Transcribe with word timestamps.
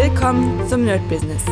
Willkommen 0.00 0.64
zum 0.68 0.84
Nerd 0.84 1.00
Business. 1.08 1.42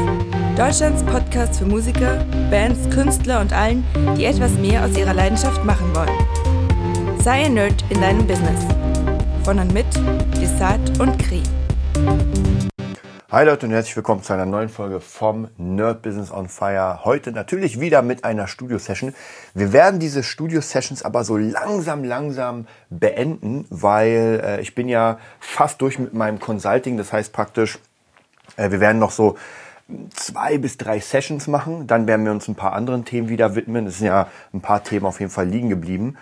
Deutschlands 0.56 1.02
Podcast 1.02 1.58
für 1.58 1.64
Musiker, 1.64 2.24
Bands, 2.48 2.88
Künstler 2.94 3.40
und 3.40 3.52
allen, 3.52 3.84
die 4.16 4.24
etwas 4.24 4.52
mehr 4.52 4.84
aus 4.84 4.96
ihrer 4.96 5.14
Leidenschaft 5.14 5.64
machen 5.64 5.92
wollen. 5.92 7.18
Sei 7.18 7.46
ein 7.46 7.54
Nerd 7.54 7.84
in 7.88 8.00
deinem 8.00 8.24
Business. 8.24 8.64
Von 9.42 9.58
und 9.58 9.74
mit 9.74 9.86
Desart 10.40 11.00
und 11.00 11.18
Kri. 11.18 11.42
Hi 13.32 13.44
Leute 13.44 13.66
und 13.66 13.72
herzlich 13.72 13.96
willkommen 13.96 14.22
zu 14.22 14.32
einer 14.32 14.46
neuen 14.46 14.68
Folge 14.68 15.00
vom 15.00 15.48
Nerd 15.58 16.02
Business 16.02 16.30
on 16.30 16.48
Fire. 16.48 17.00
Heute 17.04 17.32
natürlich 17.32 17.80
wieder 17.80 18.02
mit 18.02 18.22
einer 18.22 18.46
Studio-Session. 18.46 19.12
Wir 19.54 19.72
werden 19.72 19.98
diese 19.98 20.22
Studio-Sessions 20.22 21.02
aber 21.02 21.24
so 21.24 21.36
langsam, 21.36 22.04
langsam 22.04 22.68
beenden, 22.90 23.66
weil 23.70 24.40
äh, 24.44 24.60
ich 24.60 24.76
bin 24.76 24.88
ja 24.88 25.18
fast 25.40 25.82
durch 25.82 25.98
mit 25.98 26.14
meinem 26.14 26.38
Consulting. 26.38 26.96
Das 26.96 27.12
heißt 27.12 27.32
praktisch, 27.32 27.80
wir 28.56 28.80
werden 28.80 28.98
noch 28.98 29.10
so 29.10 29.36
zwei 30.14 30.58
bis 30.58 30.76
drei 30.78 30.98
Sessions 31.00 31.46
machen. 31.46 31.86
Dann 31.86 32.06
werden 32.06 32.24
wir 32.24 32.32
uns 32.32 32.48
ein 32.48 32.54
paar 32.54 32.72
anderen 32.72 33.04
Themen 33.04 33.28
wieder 33.28 33.54
widmen. 33.54 33.86
Es 33.86 33.98
sind 33.98 34.08
ja 34.08 34.28
ein 34.52 34.60
paar 34.60 34.82
Themen 34.82 35.06
auf 35.06 35.20
jeden 35.20 35.30
Fall 35.30 35.46
liegen 35.46 35.68
geblieben. 35.68 36.16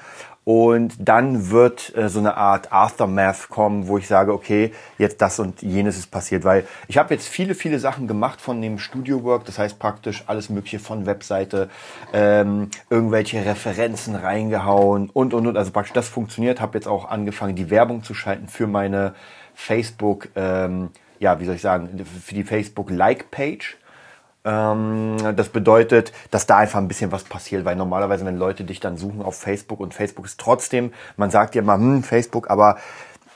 Und 0.45 0.92
dann 0.98 1.51
wird 1.51 1.96
äh, 1.96 2.10
so 2.10 2.18
eine 2.18 2.37
Art 2.37 2.70
Aftermath 2.70 3.48
kommen, 3.48 3.88
wo 3.88 3.96
ich 3.96 4.06
sage, 4.06 4.34
okay, 4.34 4.73
jetzt 4.98 5.23
das 5.23 5.38
und 5.38 5.62
jenes 5.62 5.96
ist 5.96 6.10
passiert. 6.10 6.45
Weil 6.45 6.66
ich 6.87 6.98
habe 6.98 7.15
jetzt 7.15 7.27
viele, 7.27 7.55
viele 7.55 7.79
Sachen 7.79 8.06
gemacht 8.06 8.43
von 8.43 8.60
dem 8.60 8.79
Studio 8.79 9.24
Work. 9.24 9.46
Das 9.46 9.59
heißt 9.59 9.79
praktisch 9.79 10.24
alles 10.27 10.51
Mögliche 10.51 10.80
von 10.80 11.06
Webseite, 11.06 11.70
ähm, 12.12 12.68
irgendwelche 12.91 13.43
Referenzen 13.43 14.15
reingehauen 14.15 15.09
und, 15.09 15.32
und, 15.32 15.46
und. 15.46 15.56
Also 15.56 15.70
praktisch 15.70 15.95
das 15.95 16.09
funktioniert. 16.09 16.60
Habe 16.60 16.77
jetzt 16.77 16.88
auch 16.88 17.09
angefangen, 17.09 17.56
die 17.56 17.70
Werbung 17.70 18.02
zu 18.02 18.12
schalten 18.12 18.48
für 18.48 18.66
meine 18.66 19.15
Facebook, 19.54 20.29
ähm, 20.37 20.91
ja, 21.18 21.41
wie 21.41 21.45
soll 21.45 21.56
ich 21.56 21.62
sagen, 21.62 22.04
für 22.04 22.34
die 22.34 22.45
Facebook 22.45 22.91
Like-Page. 22.91 23.77
Ähm, 24.45 25.16
das 25.37 25.48
bedeutet, 25.48 26.12
dass 26.30 26.46
da 26.46 26.59
einfach 26.59 26.79
ein 26.79 26.88
bisschen 26.88 27.12
was 27.12 27.24
passiert, 27.24 27.65
weil 27.65 27.76
normalerweise, 27.76 28.26
wenn 28.26 28.37
Leute 28.37 28.65
dich 28.65 28.80
dann 28.80 28.96
suchen 28.96 29.23
auf 29.23 29.37
Facebook 29.37 29.80
und 29.80 29.95
Facebook 29.95 30.26
ist 30.26 30.38
trotzdem, 30.38 30.93
man 31.16 31.30
sagt 31.30 31.54
ja 31.54 31.62
immer, 31.62 31.74
hm, 31.74 32.02
Facebook, 32.02 32.51
aber 32.51 32.76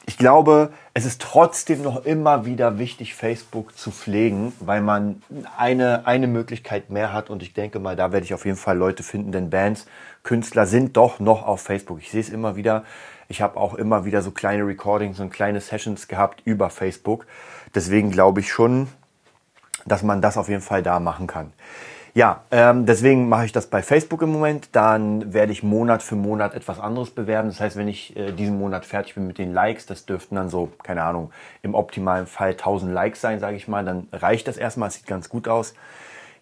ich 0.09 0.17
glaube, 0.17 0.71
es 0.95 1.05
ist 1.05 1.21
trotzdem 1.21 1.83
noch 1.83 2.07
immer 2.07 2.47
wieder 2.47 2.79
wichtig, 2.79 3.15
Facebook 3.15 3.77
zu 3.77 3.91
pflegen, 3.91 4.55
weil 4.59 4.81
man 4.81 5.23
eine, 5.59 6.07
eine 6.07 6.27
Möglichkeit 6.27 6.89
mehr 6.89 7.13
hat 7.13 7.29
und 7.29 7.43
ich 7.43 7.53
denke 7.53 7.79
mal, 7.79 7.95
da 7.95 8.11
werde 8.11 8.25
ich 8.25 8.33
auf 8.33 8.47
jeden 8.47 8.57
Fall 8.57 8.79
Leute 8.79 9.03
finden, 9.03 9.33
denn 9.33 9.51
Bands, 9.51 9.87
Künstler 10.23 10.67
sind 10.67 10.97
doch 10.97 11.21
noch 11.21 11.47
auf 11.47 11.61
Facebook. 11.61 12.01
Ich 12.01 12.11
sehe 12.11 12.23
es 12.23 12.31
immer 12.31 12.57
wieder. 12.57 12.85
Ich 13.29 13.43
habe 13.43 13.59
auch 13.59 13.75
immer 13.75 14.05
wieder 14.07 14.23
so 14.23 14.31
kleine 14.31 14.67
Recordings 14.67 15.21
und 15.21 15.31
kleine 15.31 15.61
Sessions 15.61 16.09
gehabt 16.09 16.41
über 16.45 16.71
Facebook. 16.71 17.27
Deswegen 17.75 18.11
glaube 18.11 18.41
ich 18.41 18.51
schon, 18.51 18.89
dass 19.85 20.03
man 20.03 20.23
das 20.23 20.39
auf 20.39 20.49
jeden 20.49 20.63
Fall 20.63 20.83
da 20.83 20.99
machen 20.99 21.27
kann. 21.27 21.53
Ja, 22.15 22.43
ähm, 22.51 22.87
deswegen 22.87 23.29
mache 23.29 23.45
ich 23.45 23.53
das 23.53 23.67
bei 23.67 23.83
Facebook 23.83 24.23
im 24.23 24.33
Moment. 24.33 24.71
Dann 24.73 25.35
werde 25.35 25.53
ich 25.53 25.63
Monat 25.63 26.03
für 26.03 26.17
Monat 26.17 26.55
etwas 26.55 26.81
anderes 26.81 27.11
bewerben. 27.11 27.49
Das 27.49 27.61
heißt, 27.61 27.77
wenn 27.77 27.87
ich 27.87 28.17
äh, 28.17 28.33
diesen 28.33 28.59
Monat 28.59 28.87
fertig 28.87 29.15
bin 29.15 29.27
mit 29.27 29.39
den 29.39 29.53
Likes, 29.53 29.87
das 29.87 30.07
dürften 30.07 30.35
dann 30.35 30.49
so, 30.49 30.73
keine 30.83 31.03
Ahnung, 31.03 31.31
im 31.63 31.75
optimalen 31.75 32.27
Fall 32.27 32.53
1000 32.53 32.93
Likes 32.93 33.21
sein, 33.21 33.41
sage 33.41 33.57
ich 33.57 33.69
mal. 33.69 33.85
Dann 33.85 34.09
reicht 34.11 34.49
das 34.49 34.57
erstmal, 34.57 34.89
es 34.89 34.95
sieht 34.95 35.07
ganz 35.07 35.29
gut 35.29 35.49
aus. 35.49 35.75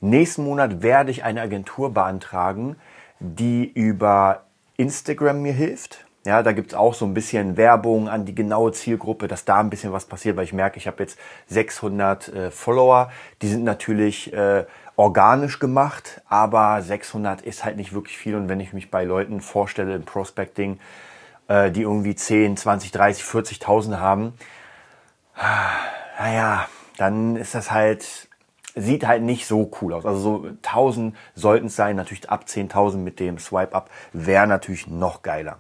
Nächsten 0.01 0.45
Monat 0.45 0.83
werde 0.83 1.11
ich 1.11 1.25
eine 1.25 1.43
Agentur 1.43 1.93
beantragen, 1.93 2.77
die 3.19 3.71
über 3.71 4.45
Instagram 4.77 5.43
mir 5.43 5.53
hilft. 5.53 6.06
Ja, 6.27 6.43
da 6.43 6.51
gibt's 6.51 6.75
auch 6.75 6.93
so 6.93 7.05
ein 7.05 7.15
bisschen 7.15 7.57
Werbung 7.57 8.09
an 8.09 8.25
die 8.25 8.35
genaue 8.35 8.73
Zielgruppe, 8.73 9.29
dass 9.29 9.45
da 9.45 9.61
ein 9.61 9.71
bisschen 9.71 9.93
was 9.93 10.07
passiert, 10.07 10.37
weil 10.37 10.43
ich 10.43 10.53
merke, 10.53 10.77
ich 10.77 10.89
habe 10.89 11.01
jetzt 11.05 11.17
600 11.47 12.29
äh, 12.29 12.51
Follower. 12.51 13.13
Die 13.43 13.49
sind 13.49 13.63
natürlich 13.63 14.33
äh, 14.33 14.65
organisch 14.97 15.61
gemacht, 15.61 16.23
aber 16.29 16.83
600 16.83 17.43
ist 17.43 17.65
halt 17.65 17.77
nicht 17.77 17.93
wirklich 17.93 18.19
viel. 18.19 18.35
Und 18.35 18.49
wenn 18.49 18.59
ich 18.59 18.73
mich 18.73 18.91
bei 18.91 19.05
Leuten 19.05 19.41
vorstelle 19.41 19.95
im 19.95 20.03
Prospecting, 20.03 20.81
äh, 21.47 21.71
die 21.71 21.83
irgendwie 21.83 22.17
10, 22.17 22.57
20, 22.57 22.91
30, 22.91 23.23
40.000 23.23 24.01
haben, 24.01 24.35
naja, 26.19 26.67
dann 26.97 27.37
ist 27.37 27.55
das 27.55 27.71
halt, 27.71 28.29
sieht 28.75 29.07
halt 29.07 29.23
nicht 29.23 29.47
so 29.47 29.71
cool 29.81 29.95
aus. 29.95 30.05
Also 30.05 30.19
so 30.19 30.47
1000 30.65 31.15
sollten 31.37 31.67
es 31.67 31.77
sein, 31.77 31.95
natürlich 31.95 32.29
ab 32.29 32.47
10.000 32.49 32.97
mit 32.97 33.21
dem 33.21 33.39
Swipe-Up 33.39 33.91
wäre 34.13 34.49
natürlich 34.49 34.89
noch 34.89 35.23
geiler. 35.23 35.59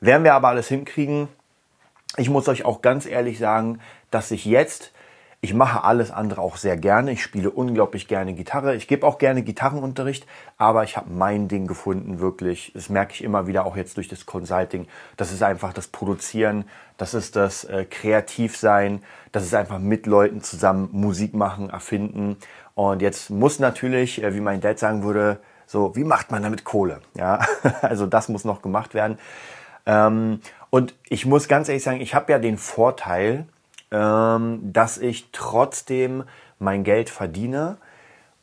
Werden 0.00 0.24
wir 0.24 0.34
aber 0.34 0.48
alles 0.48 0.68
hinkriegen. 0.68 1.28
Ich 2.16 2.30
muss 2.30 2.48
euch 2.48 2.64
auch 2.64 2.82
ganz 2.82 3.06
ehrlich 3.06 3.38
sagen, 3.38 3.80
dass 4.10 4.30
ich 4.30 4.44
jetzt, 4.44 4.92
ich 5.40 5.54
mache 5.54 5.84
alles 5.84 6.10
andere 6.10 6.40
auch 6.40 6.56
sehr 6.56 6.76
gerne. 6.76 7.12
Ich 7.12 7.22
spiele 7.22 7.50
unglaublich 7.50 8.08
gerne 8.08 8.32
Gitarre. 8.32 8.74
Ich 8.74 8.88
gebe 8.88 9.06
auch 9.06 9.18
gerne 9.18 9.42
Gitarrenunterricht, 9.42 10.26
aber 10.56 10.84
ich 10.84 10.96
habe 10.96 11.10
mein 11.10 11.46
Ding 11.48 11.66
gefunden, 11.66 12.18
wirklich. 12.18 12.72
Das 12.74 12.88
merke 12.88 13.12
ich 13.12 13.22
immer 13.22 13.46
wieder, 13.46 13.64
auch 13.64 13.76
jetzt 13.76 13.96
durch 13.96 14.08
das 14.08 14.26
Consulting. 14.26 14.88
Das 15.16 15.32
ist 15.32 15.42
einfach 15.42 15.72
das 15.72 15.88
Produzieren, 15.88 16.64
das 16.96 17.14
ist 17.14 17.36
das 17.36 17.64
äh, 17.64 17.84
Kreativsein, 17.84 19.02
das 19.30 19.44
ist 19.44 19.54
einfach 19.54 19.78
mit 19.78 20.06
Leuten 20.06 20.42
zusammen 20.42 20.88
Musik 20.92 21.34
machen, 21.34 21.70
erfinden. 21.70 22.36
Und 22.74 23.02
jetzt 23.02 23.30
muss 23.30 23.58
natürlich, 23.58 24.22
äh, 24.22 24.34
wie 24.34 24.40
mein 24.40 24.60
Dad 24.60 24.78
sagen 24.78 25.02
würde, 25.04 25.40
so, 25.66 25.94
wie 25.94 26.04
macht 26.04 26.30
man 26.30 26.42
damit 26.42 26.64
Kohle? 26.64 27.00
Ja, 27.14 27.40
also 27.82 28.06
das 28.06 28.28
muss 28.28 28.44
noch 28.44 28.62
gemacht 28.62 28.94
werden. 28.94 29.18
Ähm, 29.88 30.40
und 30.70 30.94
ich 31.08 31.26
muss 31.26 31.48
ganz 31.48 31.68
ehrlich 31.68 31.82
sagen, 31.82 32.00
ich 32.00 32.14
habe 32.14 32.30
ja 32.30 32.38
den 32.38 32.58
Vorteil, 32.58 33.46
ähm, 33.90 34.60
dass 34.62 34.98
ich 34.98 35.30
trotzdem 35.32 36.24
mein 36.60 36.84
Geld 36.84 37.10
verdiene. 37.10 37.78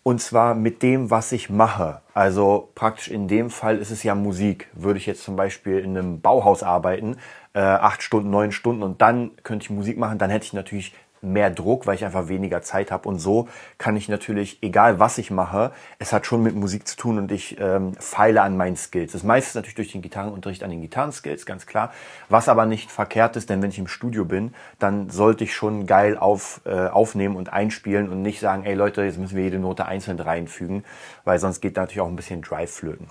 Und 0.03 0.21
zwar 0.21 0.53
mit 0.53 0.83
dem, 0.83 1.09
was 1.09 1.31
ich 1.31 1.49
mache. 1.49 2.01
Also 2.13 2.69
praktisch 2.75 3.07
in 3.07 3.27
dem 3.27 3.49
Fall 3.49 3.77
ist 3.77 3.89
es 3.89 4.03
ja 4.03 4.13
Musik. 4.13 4.67
Würde 4.73 4.99
ich 4.99 5.07
jetzt 5.07 5.23
zum 5.23 5.35
Beispiel 5.35 5.79
in 5.79 5.97
einem 5.97 6.21
Bauhaus 6.21 6.61
arbeiten, 6.61 7.17
äh, 7.53 7.59
acht 7.59 8.03
Stunden, 8.03 8.29
neun 8.29 8.51
Stunden 8.51 8.83
und 8.83 9.01
dann 9.01 9.31
könnte 9.41 9.63
ich 9.63 9.69
Musik 9.71 9.97
machen, 9.97 10.19
dann 10.19 10.29
hätte 10.29 10.45
ich 10.45 10.53
natürlich 10.53 10.93
mehr 11.25 11.49
Druck, 11.49 11.87
weil 11.87 11.95
ich 11.95 12.05
einfach 12.05 12.27
weniger 12.27 12.61
Zeit 12.61 12.91
habe. 12.91 13.09
Und 13.09 13.19
so 13.19 13.47
kann 13.77 13.97
ich 13.97 14.07
natürlich, 14.07 14.59
egal 14.61 14.99
was 14.99 15.17
ich 15.17 15.31
mache, 15.31 15.71
es 15.99 16.13
hat 16.13 16.25
schon 16.25 16.43
mit 16.43 16.55
Musik 16.55 16.87
zu 16.87 16.95
tun 16.95 17.17
und 17.17 17.31
ich 17.31 17.59
ähm, 17.59 17.93
feile 17.99 18.41
an 18.41 18.57
meinen 18.57 18.77
Skills. 18.77 19.11
Das 19.11 19.23
meiste 19.23 19.49
ist 19.49 19.55
natürlich 19.55 19.75
durch 19.75 19.91
den 19.91 20.01
Gitarrenunterricht 20.01 20.63
an 20.63 20.69
den 20.69 20.81
Gitarrenskills, 20.81 21.45
ganz 21.45 21.65
klar. 21.65 21.91
Was 22.29 22.47
aber 22.47 22.65
nicht 22.65 22.91
verkehrt 22.91 23.35
ist, 23.35 23.49
denn 23.49 23.61
wenn 23.61 23.69
ich 23.69 23.79
im 23.79 23.87
Studio 23.87 24.25
bin, 24.25 24.53
dann 24.79 25.09
sollte 25.09 25.43
ich 25.43 25.53
schon 25.53 25.85
geil 25.85 26.17
auf, 26.17 26.61
äh, 26.65 26.87
aufnehmen 26.87 27.35
und 27.35 27.51
einspielen 27.51 28.09
und 28.09 28.21
nicht 28.21 28.39
sagen, 28.39 28.65
ey 28.65 28.75
Leute, 28.75 29.03
jetzt 29.03 29.17
müssen 29.17 29.35
wir 29.35 29.43
jede 29.43 29.59
Note 29.59 29.85
einzeln 29.85 30.19
reinfügen, 30.19 30.85
weil 31.23 31.39
sonst 31.39 31.61
geht 31.61 31.75
natürlich 31.75 32.01
auch 32.01 32.07
ein 32.07 32.15
bisschen 32.15 32.41
Drive 32.41 32.71
flöten. 32.71 33.07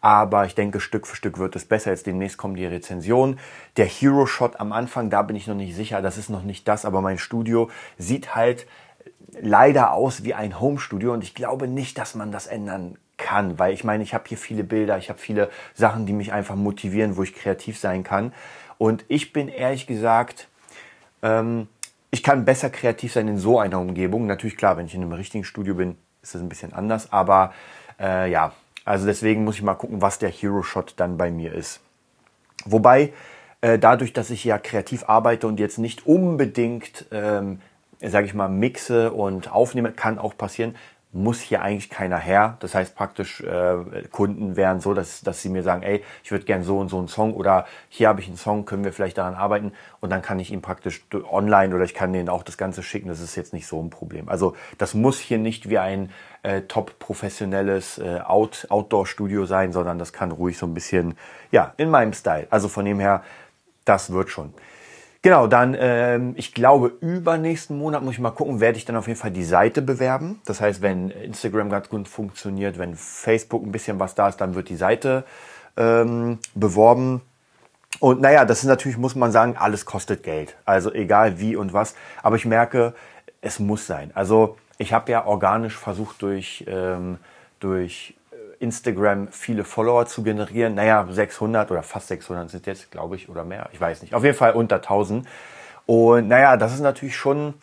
Aber 0.00 0.46
ich 0.46 0.54
denke, 0.54 0.78
Stück 0.78 1.04
für 1.06 1.16
Stück 1.16 1.38
wird 1.38 1.56
es 1.56 1.64
besser. 1.64 1.90
Jetzt 1.90 2.06
demnächst 2.06 2.36
kommen 2.38 2.54
die 2.54 2.66
Rezensionen. 2.66 3.38
Der 3.76 3.86
Hero 3.86 4.26
Shot 4.26 4.60
am 4.60 4.72
Anfang, 4.72 5.10
da 5.10 5.22
bin 5.22 5.36
ich 5.36 5.46
noch 5.46 5.54
nicht 5.54 5.74
sicher. 5.74 6.02
Das 6.02 6.18
ist 6.18 6.30
noch 6.30 6.42
nicht 6.42 6.68
das, 6.68 6.84
aber 6.84 7.00
mein 7.00 7.18
Studio 7.18 7.70
sieht 7.98 8.36
halt 8.36 8.66
leider 9.40 9.92
aus 9.92 10.24
wie 10.24 10.34
ein 10.34 10.60
Home-Studio 10.60 11.12
und 11.12 11.24
ich 11.24 11.34
glaube 11.34 11.66
nicht, 11.66 11.98
dass 11.98 12.14
man 12.14 12.30
das 12.30 12.46
ändern 12.46 12.98
kann, 13.16 13.58
weil 13.58 13.72
ich 13.72 13.84
meine, 13.84 14.02
ich 14.02 14.14
habe 14.14 14.24
hier 14.28 14.38
viele 14.38 14.64
Bilder, 14.64 14.98
ich 14.98 15.08
habe 15.08 15.18
viele 15.18 15.50
Sachen, 15.74 16.06
die 16.06 16.12
mich 16.12 16.32
einfach 16.32 16.54
motivieren, 16.54 17.16
wo 17.16 17.22
ich 17.22 17.34
kreativ 17.34 17.78
sein 17.78 18.04
kann. 18.04 18.32
Und 18.78 19.04
ich 19.08 19.32
bin 19.32 19.48
ehrlich 19.48 19.86
gesagt, 19.86 20.48
ähm, 21.22 21.68
ich 22.10 22.22
kann 22.22 22.44
besser 22.44 22.70
kreativ 22.70 23.12
sein 23.12 23.28
in 23.28 23.38
so 23.38 23.58
einer 23.58 23.80
Umgebung. 23.80 24.26
Natürlich 24.26 24.56
klar, 24.56 24.76
wenn 24.76 24.86
ich 24.86 24.94
in 24.94 25.02
einem 25.02 25.12
richtigen 25.12 25.44
Studio 25.44 25.74
bin, 25.74 25.96
ist 26.22 26.34
das 26.34 26.42
ein 26.42 26.48
bisschen 26.48 26.72
anders. 26.72 27.12
Aber 27.12 27.52
äh, 27.98 28.30
ja, 28.30 28.52
also 28.84 29.06
deswegen 29.06 29.44
muss 29.44 29.56
ich 29.56 29.62
mal 29.62 29.74
gucken, 29.74 30.02
was 30.02 30.18
der 30.18 30.30
Hero 30.30 30.62
Shot 30.62 30.94
dann 30.96 31.16
bei 31.16 31.30
mir 31.30 31.52
ist. 31.52 31.80
Wobei 32.64 33.12
äh, 33.60 33.78
dadurch, 33.78 34.12
dass 34.12 34.30
ich 34.30 34.44
ja 34.44 34.58
kreativ 34.58 35.08
arbeite 35.08 35.46
und 35.46 35.58
jetzt 35.58 35.78
nicht 35.78 36.06
unbedingt 36.06 37.06
ähm, 37.10 37.60
sage 38.00 38.26
ich 38.26 38.34
mal, 38.34 38.48
mixe 38.48 39.12
und 39.12 39.52
aufnehme, 39.52 39.92
kann 39.92 40.18
auch 40.18 40.36
passieren, 40.36 40.76
muss 41.16 41.40
hier 41.40 41.62
eigentlich 41.62 41.90
keiner 41.90 42.18
her. 42.18 42.56
Das 42.60 42.74
heißt 42.74 42.94
praktisch, 42.94 43.40
äh, 43.40 43.76
Kunden 44.10 44.56
wären 44.56 44.80
so, 44.80 44.94
dass, 44.94 45.22
dass 45.22 45.42
sie 45.42 45.48
mir 45.48 45.62
sagen, 45.62 45.82
ey, 45.82 46.04
ich 46.22 46.30
würde 46.30 46.44
gern 46.44 46.62
so 46.62 46.78
und 46.78 46.88
so 46.88 46.98
einen 46.98 47.08
Song 47.08 47.34
oder 47.34 47.66
hier 47.88 48.08
habe 48.08 48.20
ich 48.20 48.28
einen 48.28 48.36
Song, 48.36 48.64
können 48.64 48.84
wir 48.84 48.92
vielleicht 48.92 49.18
daran 49.18 49.34
arbeiten 49.34 49.72
und 50.00 50.10
dann 50.10 50.22
kann 50.22 50.38
ich 50.38 50.52
ihn 50.52 50.62
praktisch 50.62 51.04
online 51.30 51.74
oder 51.74 51.84
ich 51.84 51.94
kann 51.94 52.12
denen 52.12 52.28
auch 52.28 52.42
das 52.42 52.58
Ganze 52.58 52.82
schicken. 52.82 53.08
Das 53.08 53.20
ist 53.20 53.34
jetzt 53.34 53.52
nicht 53.52 53.66
so 53.66 53.82
ein 53.82 53.90
Problem. 53.90 54.28
Also 54.28 54.54
das 54.78 54.94
muss 54.94 55.18
hier 55.18 55.38
nicht 55.38 55.68
wie 55.68 55.78
ein 55.78 56.10
äh, 56.42 56.62
top 56.62 56.98
professionelles 56.98 57.98
äh, 57.98 58.20
Out 58.24 58.66
Outdoor-Studio 58.68 59.46
sein, 59.46 59.72
sondern 59.72 59.98
das 59.98 60.12
kann 60.12 60.30
ruhig 60.30 60.58
so 60.58 60.66
ein 60.66 60.74
bisschen, 60.74 61.16
ja, 61.50 61.74
in 61.76 61.90
meinem 61.90 62.12
Style. 62.12 62.46
Also 62.50 62.68
von 62.68 62.84
dem 62.84 63.00
her, 63.00 63.22
das 63.84 64.12
wird 64.12 64.30
schon. 64.30 64.52
Genau, 65.26 65.48
dann, 65.48 65.76
ähm, 65.76 66.34
ich 66.36 66.54
glaube, 66.54 66.92
übernächsten 67.00 67.76
Monat 67.76 68.00
muss 68.00 68.12
ich 68.12 68.20
mal 68.20 68.30
gucken, 68.30 68.60
werde 68.60 68.78
ich 68.78 68.84
dann 68.84 68.94
auf 68.94 69.08
jeden 69.08 69.18
Fall 69.18 69.32
die 69.32 69.42
Seite 69.42 69.82
bewerben. 69.82 70.40
Das 70.44 70.60
heißt, 70.60 70.82
wenn 70.82 71.10
Instagram 71.10 71.68
ganz 71.68 71.88
gut 71.88 72.06
funktioniert, 72.06 72.78
wenn 72.78 72.94
Facebook 72.94 73.64
ein 73.64 73.72
bisschen 73.72 73.98
was 73.98 74.14
da 74.14 74.28
ist, 74.28 74.36
dann 74.36 74.54
wird 74.54 74.68
die 74.68 74.76
Seite 74.76 75.24
ähm, 75.76 76.38
beworben. 76.54 77.22
Und 77.98 78.20
naja, 78.20 78.44
das 78.44 78.60
ist 78.60 78.66
natürlich, 78.66 78.98
muss 78.98 79.16
man 79.16 79.32
sagen, 79.32 79.56
alles 79.58 79.84
kostet 79.84 80.22
Geld. 80.22 80.54
Also 80.64 80.92
egal 80.92 81.40
wie 81.40 81.56
und 81.56 81.72
was. 81.72 81.96
Aber 82.22 82.36
ich 82.36 82.44
merke, 82.44 82.94
es 83.40 83.58
muss 83.58 83.84
sein. 83.84 84.12
Also 84.14 84.56
ich 84.78 84.92
habe 84.92 85.10
ja 85.10 85.26
organisch 85.26 85.76
versucht 85.76 86.22
durch, 86.22 86.64
ähm, 86.68 87.18
durch 87.58 88.14
Instagram 88.58 89.28
viele 89.28 89.64
Follower 89.64 90.06
zu 90.06 90.22
generieren. 90.22 90.74
Naja, 90.74 91.06
600 91.08 91.70
oder 91.70 91.82
fast 91.82 92.08
600 92.08 92.50
sind 92.50 92.66
jetzt, 92.66 92.90
glaube 92.90 93.16
ich, 93.16 93.28
oder 93.28 93.44
mehr. 93.44 93.68
Ich 93.72 93.80
weiß 93.80 94.02
nicht. 94.02 94.14
Auf 94.14 94.24
jeden 94.24 94.36
Fall 94.36 94.52
unter 94.52 94.76
1000. 94.76 95.26
Und 95.86 96.28
naja, 96.28 96.56
das 96.56 96.74
ist 96.74 96.80
natürlich 96.80 97.16
schon 97.16 97.54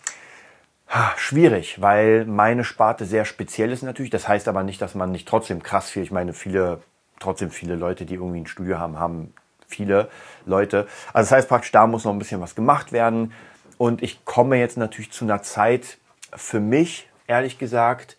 schwierig, 1.18 1.82
weil 1.82 2.26
meine 2.26 2.64
Sparte 2.64 3.06
sehr 3.06 3.26
speziell 3.26 3.72
ist 3.72 3.82
natürlich. 3.82 4.12
Das 4.12 4.28
heißt 4.28 4.48
aber 4.48 4.64
nicht, 4.64 4.82
dass 4.82 4.96
man 4.96 5.12
nicht 5.12 5.28
trotzdem 5.28 5.64
krass 5.64 5.90
viel, 5.90 6.04
ich 6.04 6.12
meine, 6.12 6.34
viele, 6.34 6.82
trotzdem 7.20 7.50
viele 7.50 7.76
Leute, 7.76 8.06
die 8.06 8.16
irgendwie 8.16 8.42
ein 8.42 8.48
Studio 8.48 8.78
haben, 8.78 9.00
haben 9.00 9.34
viele 9.68 10.10
Leute. 10.46 10.88
Also 11.14 11.30
das 11.30 11.32
heißt 11.32 11.50
praktisch, 11.50 11.72
da 11.72 11.88
muss 11.88 12.06
noch 12.06 12.12
ein 12.12 12.20
bisschen 12.20 12.42
was 12.42 12.56
gemacht 12.56 12.92
werden. 12.92 13.34
Und 13.78 14.04
ich 14.04 14.24
komme 14.24 14.58
jetzt 14.58 14.78
natürlich 14.78 15.12
zu 15.12 15.26
einer 15.26 15.42
Zeit 15.42 15.98
für 16.36 16.60
mich, 16.60 17.10
ehrlich 17.28 17.58
gesagt, 17.58 18.18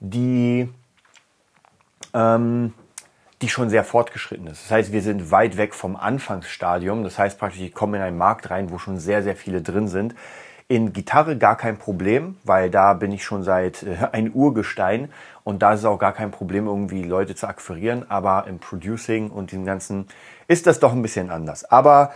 die 0.00 0.68
ähm, 2.14 2.72
die 3.42 3.48
schon 3.48 3.68
sehr 3.68 3.84
fortgeschritten 3.84 4.46
ist. 4.46 4.64
Das 4.64 4.70
heißt, 4.70 4.92
wir 4.92 5.02
sind 5.02 5.30
weit 5.30 5.56
weg 5.56 5.74
vom 5.74 5.96
Anfangsstadium. 5.96 7.04
Das 7.04 7.18
heißt 7.18 7.38
praktisch, 7.38 7.60
ich 7.60 7.74
komme 7.74 7.96
in 7.98 8.02
einen 8.02 8.16
Markt 8.16 8.50
rein, 8.50 8.70
wo 8.70 8.78
schon 8.78 8.98
sehr, 8.98 9.22
sehr 9.22 9.36
viele 9.36 9.60
drin 9.60 9.88
sind. 9.88 10.14
In 10.66 10.94
Gitarre 10.94 11.36
gar 11.36 11.56
kein 11.58 11.76
Problem, 11.76 12.36
weil 12.44 12.70
da 12.70 12.94
bin 12.94 13.12
ich 13.12 13.22
schon 13.24 13.42
seit 13.42 13.82
äh, 13.82 13.96
ein 14.12 14.32
Urgestein 14.32 15.10
und 15.42 15.62
da 15.62 15.74
ist 15.74 15.80
es 15.80 15.86
auch 15.86 15.98
gar 15.98 16.12
kein 16.12 16.30
Problem, 16.30 16.66
irgendwie 16.66 17.02
Leute 17.02 17.34
zu 17.34 17.46
akquirieren. 17.46 18.08
Aber 18.08 18.46
im 18.46 18.60
Producing 18.60 19.30
und 19.30 19.52
dem 19.52 19.66
Ganzen 19.66 20.06
ist 20.48 20.66
das 20.66 20.80
doch 20.80 20.92
ein 20.92 21.02
bisschen 21.02 21.30
anders. 21.30 21.64
Aber 21.64 22.12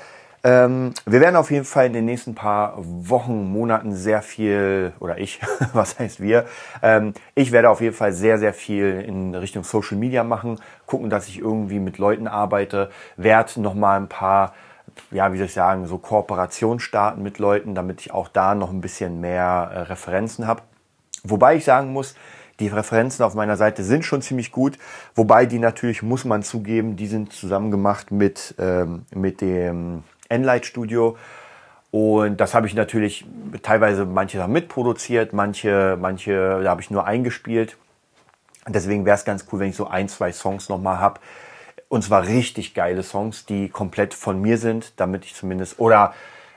ähm, 0.49 0.95
wir 1.05 1.21
werden 1.21 1.37
auf 1.37 1.51
jeden 1.51 1.67
Fall 1.67 1.85
in 1.85 1.93
den 1.93 2.07
nächsten 2.07 2.35
paar 2.35 2.73
Wochen, 2.79 3.53
Monaten 3.53 3.93
sehr 3.93 4.23
viel, 4.23 4.95
oder 4.99 5.19
ich, 5.19 5.41
was 5.75 5.99
heißt 5.99 6.21
wir, 6.21 6.47
ähm, 6.83 7.13
ich 7.35 7.53
werde 7.53 7.69
auf 7.69 7.83
jeden 7.83 7.95
Fall 7.95 8.15
sehr, 8.15 8.39
sehr 8.39 8.55
viel 8.55 9.05
in 9.07 9.35
Richtung 9.35 9.63
Social 9.63 9.99
Media 9.99 10.25
machen, 10.25 10.59
gucken, 10.87 11.11
dass 11.11 11.29
ich 11.29 11.39
irgendwie 11.39 11.81
mit 11.81 11.99
Leuten 11.99 12.27
arbeite, 12.27 12.91
werde 13.19 13.61
nochmal 13.61 14.01
ein 14.01 14.09
paar, 14.09 14.55
ja, 15.11 15.31
wie 15.35 15.37
soll 15.37 15.47
ich 15.47 15.53
sagen, 15.53 15.87
so 15.87 15.99
Kooperationen 15.99 16.81
starten 16.81 17.23
mit 17.23 17.39
Leuten, 17.39 17.75
damit 17.75 18.01
ich 18.01 18.15
auch 18.15 18.29
da 18.29 18.55
noch 18.55 18.71
ein 18.71 18.81
bisschen 18.81 19.21
mehr 19.21 19.71
äh, 19.71 19.79
Referenzen 19.81 20.47
habe. 20.47 20.63
Wobei 21.25 21.57
ich 21.57 21.65
sagen 21.67 21.93
muss, 21.93 22.15
die 22.59 22.69
Referenzen 22.69 23.23
auf 23.23 23.35
meiner 23.35 23.59
Seite 23.59 23.85
sind 23.85 24.07
schon 24.07 24.23
ziemlich 24.23 24.51
gut, 24.51 24.79
wobei 25.15 25.45
die 25.45 25.59
natürlich, 25.59 26.03
muss 26.03 26.25
man 26.25 26.43
zugeben, 26.43 26.97
die 26.97 27.07
sind 27.07 27.35
zusammen 27.35 27.71
gemacht 27.71 28.11
mit, 28.11 28.55
ähm, 28.59 29.05
mit 29.15 29.43
dem 29.43 30.05
Enlight 30.29 30.67
Studio. 30.67 31.17
Und 31.91 32.39
das 32.39 32.55
habe 32.55 32.67
ich 32.67 32.75
natürlich 32.75 33.25
teilweise 33.63 34.05
manche 34.05 34.39
Sachen 34.39 34.53
mitproduziert, 34.53 35.33
manche, 35.33 35.97
manche, 35.99 36.61
da 36.63 36.71
habe 36.71 36.83
ich 36.83 36.91
nur 36.91 37.07
eingespielt. 37.07 37.77
Deswegen 38.67 39.07
wäre 39.07 39.17
es 39.17 39.25
ganz 39.25 39.47
cool, 39.51 39.61
wenn 39.61 39.71
ich 39.71 39.77
so 39.77 39.87
ein, 39.87 40.09
zwei 40.09 40.33
Songs 40.33 40.69
nochmal 40.69 40.99
habe. 40.99 41.21
Und 41.89 42.05
zwar 42.05 42.27
richtig 42.27 42.75
geile 42.75 43.03
Songs, 43.03 43.47
die 43.47 43.71
komplett 43.71 44.13
von 44.13 44.41
mir 44.41 44.59
sind, 44.59 44.93
damit 45.01 45.25
ich 45.25 45.35
zumindest, 45.35 45.79
oder 45.79 46.13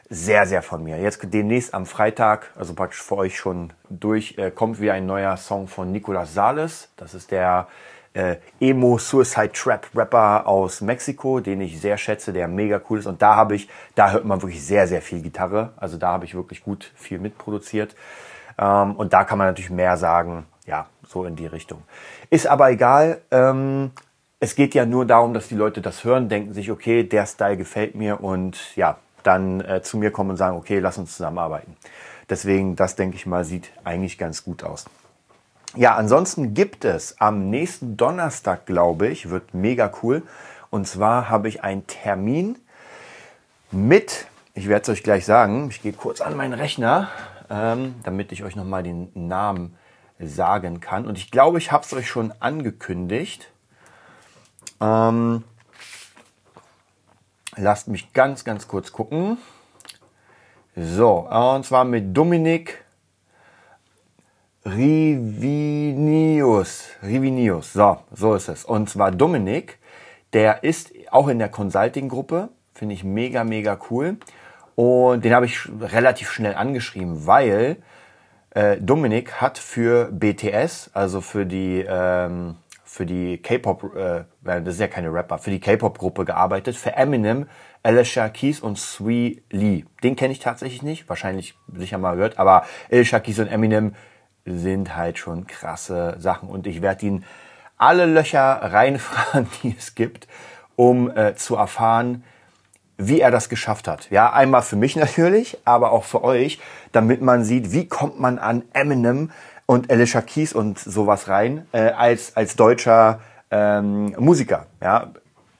sehr, 0.09 0.45
sehr 0.45 0.61
von 0.61 0.83
mir. 0.83 0.97
Jetzt 0.97 1.21
demnächst 1.33 1.73
am 1.73 1.85
Freitag, 1.85 2.51
also 2.57 2.73
praktisch 2.73 3.01
für 3.01 3.15
euch 3.15 3.37
schon 3.37 3.71
durch, 3.89 4.37
äh, 4.37 4.51
kommt 4.51 4.81
wieder 4.81 4.91
ein 4.91 5.05
neuer 5.05 5.37
Song 5.37 5.69
von 5.69 5.89
Nicolas 5.93 6.33
Sales. 6.33 6.89
Das 6.97 7.13
ist 7.13 7.31
der 7.31 7.69
äh, 8.13 8.37
Emo 8.59 8.97
Suicide 8.97 9.51
Trap 9.53 9.87
Rapper 9.95 10.47
aus 10.47 10.81
Mexiko, 10.81 11.39
den 11.39 11.61
ich 11.61 11.79
sehr 11.79 11.97
schätze, 11.97 12.33
der 12.33 12.47
mega 12.47 12.81
cool 12.89 12.99
ist. 12.99 13.05
Und 13.05 13.21
da 13.21 13.35
habe 13.35 13.55
ich, 13.55 13.69
da 13.95 14.11
hört 14.11 14.25
man 14.25 14.41
wirklich 14.41 14.63
sehr, 14.63 14.87
sehr 14.87 15.01
viel 15.01 15.21
Gitarre. 15.21 15.73
Also 15.77 15.97
da 15.97 16.09
habe 16.09 16.25
ich 16.25 16.35
wirklich 16.35 16.63
gut 16.63 16.91
viel 16.95 17.19
mitproduziert. 17.19 17.95
Ähm, 18.57 18.95
und 18.95 19.13
da 19.13 19.23
kann 19.23 19.37
man 19.37 19.47
natürlich 19.47 19.71
mehr 19.71 19.97
sagen, 19.97 20.45
ja, 20.65 20.87
so 21.07 21.25
in 21.25 21.35
die 21.35 21.47
Richtung. 21.47 21.83
Ist 22.29 22.47
aber 22.47 22.71
egal. 22.71 23.21
Ähm, 23.31 23.91
es 24.39 24.55
geht 24.55 24.73
ja 24.73 24.85
nur 24.85 25.05
darum, 25.05 25.33
dass 25.33 25.47
die 25.47 25.55
Leute 25.55 25.81
das 25.81 26.03
hören, 26.03 26.27
denken 26.27 26.53
sich, 26.53 26.71
okay, 26.71 27.03
der 27.03 27.25
Style 27.25 27.57
gefällt 27.57 27.95
mir 27.95 28.21
und 28.21 28.75
ja, 28.75 28.97
dann 29.23 29.61
äh, 29.61 29.81
zu 29.83 29.97
mir 29.97 30.11
kommen 30.11 30.31
und 30.31 30.37
sagen, 30.37 30.57
okay, 30.57 30.79
lass 30.79 30.97
uns 30.97 31.15
zusammenarbeiten. 31.15 31.77
Deswegen, 32.29 32.75
das 32.75 32.95
denke 32.95 33.17
ich 33.17 33.25
mal, 33.25 33.43
sieht 33.43 33.71
eigentlich 33.83 34.17
ganz 34.17 34.43
gut 34.43 34.63
aus. 34.63 34.85
Ja, 35.75 35.95
ansonsten 35.95 36.53
gibt 36.53 36.83
es 36.83 37.21
am 37.21 37.49
nächsten 37.49 37.95
Donnerstag, 37.95 38.65
glaube 38.65 39.07
ich, 39.07 39.29
wird 39.29 39.53
mega 39.53 39.89
cool. 40.03 40.23
Und 40.69 40.85
zwar 40.85 41.29
habe 41.29 41.47
ich 41.47 41.63
einen 41.63 41.87
Termin 41.87 42.57
mit, 43.71 44.27
ich 44.53 44.67
werde 44.67 44.83
es 44.83 44.89
euch 44.89 45.03
gleich 45.03 45.25
sagen, 45.25 45.69
ich 45.69 45.81
gehe 45.81 45.93
kurz 45.93 46.19
an 46.19 46.35
meinen 46.35 46.53
Rechner, 46.53 47.07
ähm, 47.49 47.95
damit 48.03 48.33
ich 48.33 48.43
euch 48.43 48.57
nochmal 48.57 48.83
den 48.83 49.11
Namen 49.13 49.77
sagen 50.19 50.81
kann. 50.81 51.07
Und 51.07 51.17
ich 51.17 51.31
glaube, 51.31 51.57
ich 51.57 51.71
habe 51.71 51.85
es 51.85 51.93
euch 51.93 52.09
schon 52.09 52.33
angekündigt. 52.41 53.49
Ähm, 54.81 55.45
lasst 57.55 57.87
mich 57.87 58.11
ganz, 58.11 58.43
ganz 58.43 58.67
kurz 58.67 58.91
gucken. 58.91 59.37
So, 60.75 61.29
und 61.29 61.65
zwar 61.65 61.85
mit 61.85 62.15
Dominik 62.15 62.80
Rivinius. 64.65 66.51
Rivinius. 67.01 67.73
So, 67.73 67.97
so 68.11 68.35
ist 68.35 68.47
es. 68.47 68.63
Und 68.63 68.89
zwar 68.89 69.11
Dominik, 69.11 69.79
der 70.33 70.63
ist 70.63 70.93
auch 71.09 71.27
in 71.29 71.39
der 71.39 71.49
Consulting-Gruppe. 71.49 72.49
Finde 72.73 72.93
ich 72.93 73.03
mega, 73.03 73.43
mega 73.43 73.79
cool. 73.89 74.17
Und 74.75 75.25
den 75.25 75.33
habe 75.33 75.47
ich 75.47 75.67
relativ 75.79 76.31
schnell 76.31 76.53
angeschrieben, 76.55 77.25
weil 77.25 77.77
äh, 78.51 78.77
Dominik 78.77 79.41
hat 79.41 79.57
für 79.57 80.11
BTS, 80.11 80.91
also 80.93 81.21
für 81.21 81.45
die, 81.45 81.83
ähm, 81.87 82.55
für 82.83 83.05
die 83.05 83.39
K-Pop, 83.39 83.95
äh, 83.95 84.25
das 84.43 84.75
ist 84.75 84.79
ja 84.79 84.87
keine 84.87 85.11
Rapper, 85.11 85.39
für 85.39 85.49
die 85.49 85.59
K-Pop-Gruppe 85.59 86.23
gearbeitet, 86.25 86.75
für 86.75 86.95
Eminem, 86.95 87.47
Alicia 87.83 88.29
Keys 88.29 88.59
und 88.59 88.77
Sui 88.77 89.41
Lee. 89.49 89.85
Den 90.03 90.15
kenne 90.15 90.33
ich 90.33 90.39
tatsächlich 90.39 90.83
nicht, 90.83 91.09
wahrscheinlich 91.09 91.55
sicher 91.75 91.97
mal 91.97 92.15
gehört, 92.15 92.37
aber 92.37 92.65
Alicia 92.91 93.19
Keys 93.19 93.39
und 93.39 93.47
Eminem 93.47 93.95
sind 94.45 94.95
halt 94.95 95.17
schon 95.17 95.47
krasse 95.47 96.15
Sachen. 96.19 96.49
Und 96.49 96.67
ich 96.67 96.81
werde 96.81 97.05
ihn 97.05 97.25
alle 97.77 98.05
Löcher 98.05 98.59
reinfragen, 98.61 99.47
die 99.63 99.75
es 99.77 99.95
gibt, 99.95 100.27
um 100.75 101.09
äh, 101.15 101.35
zu 101.35 101.55
erfahren, 101.55 102.23
wie 102.97 103.19
er 103.19 103.31
das 103.31 103.49
geschafft 103.49 103.87
hat. 103.87 104.09
Ja, 104.11 104.31
einmal 104.31 104.61
für 104.61 104.75
mich 104.75 104.95
natürlich, 104.95 105.57
aber 105.65 105.91
auch 105.91 106.03
für 106.03 106.23
euch, 106.23 106.59
damit 106.91 107.21
man 107.21 107.43
sieht, 107.43 107.71
wie 107.71 107.87
kommt 107.87 108.19
man 108.19 108.37
an 108.39 108.63
Eminem 108.73 109.31
und 109.65 109.91
Alicia 109.91 110.21
Keys 110.21 110.53
und 110.53 110.77
sowas 110.79 111.27
rein 111.27 111.65
äh, 111.71 111.91
als 111.91 112.35
als 112.35 112.55
deutscher 112.55 113.21
ähm, 113.49 114.13
Musiker. 114.17 114.67
Ja, 114.81 115.11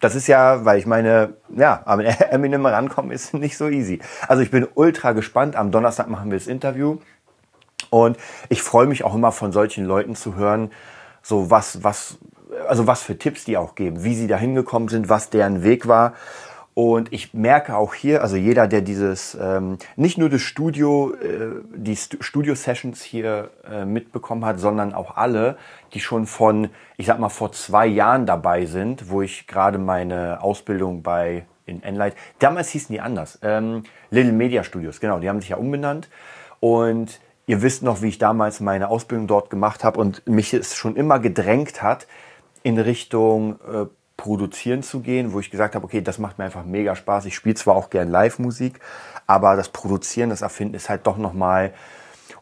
das 0.01 0.15
ist 0.15 0.27
ja, 0.27 0.65
weil 0.65 0.79
ich 0.79 0.85
meine, 0.85 1.33
ja, 1.55 1.81
am 1.85 1.99
Eminem 2.29 2.65
rankommen 2.65 3.11
ist 3.11 3.33
nicht 3.33 3.57
so 3.57 3.69
easy. 3.69 3.99
Also 4.27 4.43
ich 4.43 4.51
bin 4.51 4.67
ultra 4.73 5.13
gespannt. 5.13 5.55
Am 5.55 5.71
Donnerstag 5.71 6.09
machen 6.09 6.31
wir 6.31 6.37
das 6.37 6.47
Interview. 6.47 6.97
Und 7.91 8.17
ich 8.49 8.63
freue 8.63 8.87
mich 8.87 9.03
auch 9.03 9.13
immer 9.13 9.31
von 9.31 9.51
solchen 9.51 9.85
Leuten 9.85 10.15
zu 10.15 10.35
hören, 10.35 10.71
so 11.21 11.51
was, 11.51 11.83
was, 11.83 12.17
also 12.67 12.87
was 12.87 13.03
für 13.03 13.17
Tipps 13.17 13.43
die 13.43 13.57
auch 13.57 13.75
geben, 13.75 14.03
wie 14.03 14.15
sie 14.15 14.27
da 14.27 14.37
hingekommen 14.37 14.89
sind, 14.89 15.09
was 15.09 15.29
deren 15.29 15.61
Weg 15.63 15.87
war. 15.87 16.13
Und 16.73 17.11
ich 17.11 17.33
merke 17.33 17.75
auch 17.75 17.93
hier, 17.93 18.21
also 18.21 18.37
jeder, 18.37 18.65
der 18.65 18.79
dieses, 18.81 19.37
ähm, 19.39 19.77
nicht 19.97 20.17
nur 20.17 20.29
das 20.29 20.41
Studio, 20.41 21.13
äh, 21.15 21.61
die 21.75 21.95
St 21.95 22.17
Studio-Sessions 22.21 23.03
hier 23.03 23.49
äh, 23.69 23.83
mitbekommen 23.83 24.45
hat, 24.45 24.57
sondern 24.57 24.93
auch 24.93 25.17
alle, 25.17 25.57
die 25.93 25.99
schon 25.99 26.25
von, 26.25 26.69
ich 26.95 27.07
sag 27.07 27.19
mal, 27.19 27.27
vor 27.27 27.51
zwei 27.51 27.87
Jahren 27.87 28.25
dabei 28.25 28.65
sind, 28.67 29.09
wo 29.09 29.21
ich 29.21 29.47
gerade 29.47 29.77
meine 29.79 30.41
Ausbildung 30.41 31.03
bei 31.03 31.43
in 31.65 31.83
Enlight, 31.83 32.15
damals 32.39 32.69
hießen 32.69 32.93
die 32.93 33.01
anders, 33.01 33.37
ähm, 33.43 33.83
Little 34.09 34.31
Media 34.31 34.63
Studios, 34.63 35.01
genau, 35.01 35.19
die 35.19 35.27
haben 35.27 35.41
sich 35.41 35.49
ja 35.49 35.57
umbenannt. 35.57 36.09
Und 36.61 37.19
Ihr 37.51 37.61
wisst 37.61 37.83
noch, 37.83 38.01
wie 38.01 38.07
ich 38.07 38.17
damals 38.17 38.61
meine 38.61 38.87
Ausbildung 38.87 39.27
dort 39.27 39.49
gemacht 39.49 39.83
habe 39.83 39.99
und 39.99 40.25
mich 40.25 40.53
es 40.53 40.73
schon 40.73 40.95
immer 40.95 41.19
gedrängt 41.19 41.83
hat, 41.83 42.07
in 42.63 42.79
Richtung 42.79 43.59
äh, 43.69 43.87
Produzieren 44.15 44.83
zu 44.83 45.01
gehen, 45.01 45.33
wo 45.33 45.41
ich 45.41 45.51
gesagt 45.51 45.75
habe, 45.75 45.83
okay, 45.83 45.99
das 45.99 46.17
macht 46.17 46.37
mir 46.37 46.45
einfach 46.45 46.63
mega 46.63 46.95
Spaß. 46.95 47.25
Ich 47.25 47.35
spiele 47.35 47.55
zwar 47.55 47.75
auch 47.75 47.89
gern 47.89 48.09
Live-Musik, 48.09 48.79
aber 49.27 49.57
das 49.57 49.67
Produzieren, 49.67 50.29
das 50.29 50.41
Erfinden 50.41 50.75
ist 50.75 50.89
halt 50.89 51.05
doch 51.05 51.17
nochmal. 51.17 51.73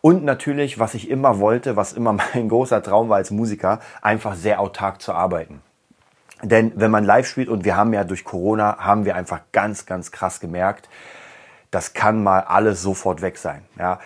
Und 0.02 0.24
natürlich, 0.26 0.78
was 0.78 0.94
ich 0.94 1.10
immer 1.10 1.40
wollte, 1.40 1.76
was 1.76 1.94
immer 1.94 2.14
mein 2.36 2.48
großer 2.48 2.84
Traum 2.84 3.10
war 3.10 3.18
als 3.18 3.32
Musiker, 3.32 3.80
einfach 4.04 4.36
sehr 4.36 4.60
autark 4.60 5.02
zu 5.02 5.14
arbeiten. 5.14 5.64
Denn 6.44 6.72
wenn 6.76 6.92
man 6.92 7.04
live 7.04 7.28
spielt 7.28 7.50
und 7.50 7.66
wir 7.66 7.76
haben 7.76 7.94
ja 7.94 8.04
durch 8.04 8.24
Corona, 8.24 8.78
haben 8.78 9.06
wir 9.06 9.16
einfach 9.16 9.40
ganz, 9.54 9.88
ganz 9.88 10.12
krass 10.12 10.40
gemerkt, 10.40 10.88
das 11.72 11.94
kann 11.94 12.22
mal 12.22 12.42
alles 12.42 12.84
sofort 12.84 13.24
weg 13.24 13.40
sein. 13.40 13.64
Ja. 13.80 14.00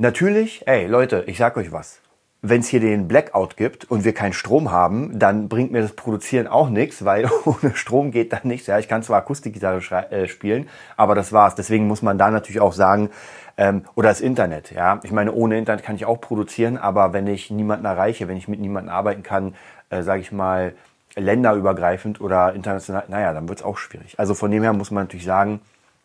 Natürlich, 0.00 0.62
ey 0.68 0.86
Leute, 0.86 1.24
ich 1.26 1.38
sag 1.38 1.56
euch 1.56 1.72
was. 1.72 2.00
Wenn 2.40 2.60
es 2.60 2.68
hier 2.68 2.78
den 2.78 3.08
Blackout 3.08 3.56
gibt 3.56 3.90
und 3.90 4.04
wir 4.04 4.14
keinen 4.14 4.32
Strom 4.32 4.70
haben, 4.70 5.18
dann 5.18 5.48
bringt 5.48 5.72
mir 5.72 5.82
das 5.82 5.94
Produzieren 5.94 6.46
auch 6.46 6.70
nichts, 6.70 7.04
weil 7.04 7.28
ohne 7.44 7.74
Strom 7.74 8.12
geht 8.12 8.32
da 8.32 8.38
nichts. 8.44 8.68
Ja, 8.68 8.78
ich 8.78 8.86
kann 8.86 9.02
zwar 9.02 9.18
Akustikgitarre 9.18 9.80
äh, 10.12 10.28
spielen, 10.28 10.68
aber 10.96 11.16
das 11.16 11.32
war's. 11.32 11.56
Deswegen 11.56 11.88
muss 11.88 12.00
man 12.00 12.16
da 12.16 12.30
natürlich 12.30 12.60
auch 12.60 12.74
sagen, 12.74 13.10
ähm, 13.56 13.82
oder 13.96 14.10
das 14.10 14.20
Internet. 14.20 14.70
Ja, 14.70 15.00
ich 15.02 15.10
meine, 15.10 15.32
ohne 15.32 15.58
Internet 15.58 15.84
kann 15.84 15.96
ich 15.96 16.04
auch 16.04 16.20
produzieren, 16.20 16.78
aber 16.78 17.12
wenn 17.12 17.26
ich 17.26 17.50
niemanden 17.50 17.84
erreiche, 17.84 18.28
wenn 18.28 18.36
ich 18.36 18.46
mit 18.46 18.60
niemandem 18.60 18.94
arbeiten 18.94 19.24
kann, 19.24 19.56
äh, 19.90 20.04
sage 20.04 20.20
ich 20.20 20.30
mal 20.30 20.74
länderübergreifend 21.16 22.20
oder 22.20 22.54
international, 22.54 23.02
naja, 23.08 23.32
dann 23.32 23.48
wird's 23.48 23.64
auch 23.64 23.78
schwierig. 23.78 24.14
Also 24.16 24.34
von 24.34 24.52
dem 24.52 24.62
her 24.62 24.74
muss 24.74 24.92
man 24.92 25.02
natürlich 25.02 25.26
sagen, 25.26 25.60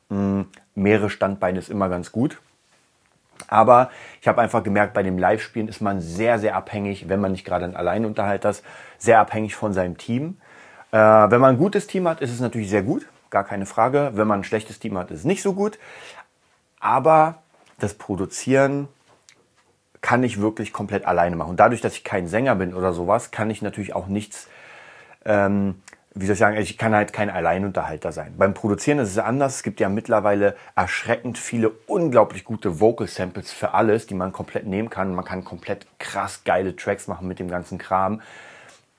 mh, 0.10 0.46
mehrere 0.74 1.12
Standbeine 1.12 1.60
ist 1.60 1.70
immer 1.70 1.90
ganz 1.90 2.12
gut. 2.12 2.40
Aber 3.48 3.90
ich 4.22 4.28
habe 4.28 4.42
einfach 4.42 4.64
gemerkt, 4.64 4.94
bei 4.94 5.04
dem 5.04 5.18
Live-Spielen 5.18 5.68
ist 5.68 5.82
man 5.82 6.02
sehr, 6.02 6.40
sehr 6.40 6.56
abhängig, 6.56 7.10
wenn 7.10 7.20
man 7.20 7.32
nicht 7.32 7.46
gerade 7.46 7.66
ein 7.66 7.76
Alleinunterhalter 7.76 8.50
ist, 8.50 8.64
sehr 8.98 9.20
abhängig 9.20 9.56
von 9.56 9.74
seinem 9.74 9.98
Team. 9.98 10.38
Äh, 10.92 10.98
wenn 10.98 11.42
man 11.42 11.56
ein 11.56 11.58
gutes 11.58 11.88
Team 11.88 12.08
hat, 12.08 12.22
ist 12.22 12.32
es 12.32 12.40
natürlich 12.40 12.70
sehr 12.70 12.84
gut, 12.84 13.08
gar 13.30 13.44
keine 13.44 13.66
Frage. 13.66 14.12
Wenn 14.14 14.28
man 14.28 14.42
ein 14.42 14.44
schlechtes 14.44 14.80
Team 14.80 14.98
hat, 14.98 15.12
ist 15.12 15.20
es 15.20 15.26
nicht 15.26 15.42
so 15.42 15.54
gut. 15.54 15.80
Aber 16.80 17.40
das 17.80 17.94
Produzieren 17.94 18.88
kann 20.02 20.24
ich 20.24 20.42
wirklich 20.42 20.74
komplett 20.74 21.06
alleine 21.06 21.36
machen. 21.36 21.52
Und 21.52 21.60
dadurch, 21.60 21.82
dass 21.82 21.96
ich 21.96 22.04
kein 22.04 22.28
Sänger 22.28 22.56
bin 22.56 22.74
oder 22.74 22.94
sowas, 22.94 23.32
kann 23.32 23.50
ich 23.50 23.62
natürlich 23.62 23.96
auch 23.96 24.08
nichts 24.08 24.50
ähm, 25.26 25.82
wie 26.16 26.26
soll 26.26 26.34
ich 26.34 26.40
sagen, 26.40 26.58
ich 26.58 26.78
kann 26.78 26.94
halt 26.94 27.12
kein 27.12 27.30
Alleinunterhalter 27.30 28.12
sein. 28.12 28.36
Beim 28.38 28.54
Produzieren 28.54 29.00
ist 29.00 29.10
es 29.10 29.18
anders. 29.18 29.56
Es 29.56 29.64
gibt 29.64 29.80
ja 29.80 29.90
mittlerweile 29.90 30.56
erschreckend 30.76 31.38
viele 31.38 31.72
unglaublich 31.88 32.44
gute 32.44 32.80
Vocal 32.80 33.08
Samples 33.08 33.52
für 33.52 33.74
alles, 33.74 34.06
die 34.06 34.14
man 34.14 34.32
komplett 34.32 34.68
nehmen 34.68 34.90
kann. 34.90 35.16
Man 35.16 35.26
kann 35.26 35.44
komplett 35.44 35.88
krass 35.98 36.44
geile 36.44 36.76
Tracks 36.76 37.08
machen 37.08 37.28
mit 37.28 37.40
dem 37.40 37.50
ganzen 37.50 37.80
Kram. 37.80 38.22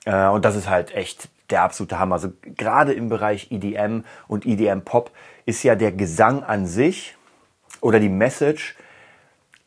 Äh, 0.05 0.27
und 0.27 0.43
das 0.43 0.55
ist 0.55 0.69
halt 0.69 0.93
echt 0.93 1.29
der 1.51 1.61
absolute 1.61 1.99
Hammer. 1.99 2.15
Also 2.15 2.33
gerade 2.43 2.93
im 2.93 3.07
Bereich 3.07 3.51
EDM 3.51 4.03
und 4.27 4.45
EDM 4.45 4.81
Pop 4.81 5.11
ist 5.45 5.63
ja 5.63 5.75
der 5.75 5.93
Gesang 5.93 6.43
an 6.43 6.65
sich 6.65 7.15
oder 7.81 7.99
die 7.99 8.09
Message 8.09 8.75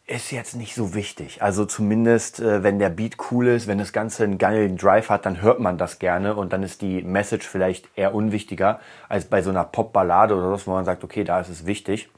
ist 0.08 0.32
jetzt 0.32 0.56
nicht 0.56 0.74
so 0.74 0.94
wichtig. 0.94 1.42
Also 1.42 1.66
zumindest, 1.66 2.40
äh, 2.40 2.62
wenn 2.62 2.78
der 2.78 2.88
Beat 2.88 3.16
cool 3.30 3.46
ist, 3.46 3.66
wenn 3.66 3.78
das 3.78 3.92
Ganze 3.92 4.24
einen 4.24 4.38
geilen 4.38 4.78
Drive 4.78 5.10
hat, 5.10 5.26
dann 5.26 5.42
hört 5.42 5.60
man 5.60 5.76
das 5.76 5.98
gerne 5.98 6.34
und 6.34 6.52
dann 6.52 6.62
ist 6.62 6.80
die 6.80 7.02
Message 7.02 7.46
vielleicht 7.46 7.88
eher 7.94 8.14
unwichtiger 8.14 8.80
als 9.10 9.26
bei 9.26 9.42
so 9.42 9.50
einer 9.50 9.64
Pop-Ballade 9.64 10.34
oder 10.34 10.56
so, 10.56 10.66
wo 10.66 10.70
man 10.72 10.86
sagt, 10.86 11.04
okay, 11.04 11.24
da 11.24 11.40
ist 11.40 11.50
es 11.50 11.66
wichtig. 11.66 12.08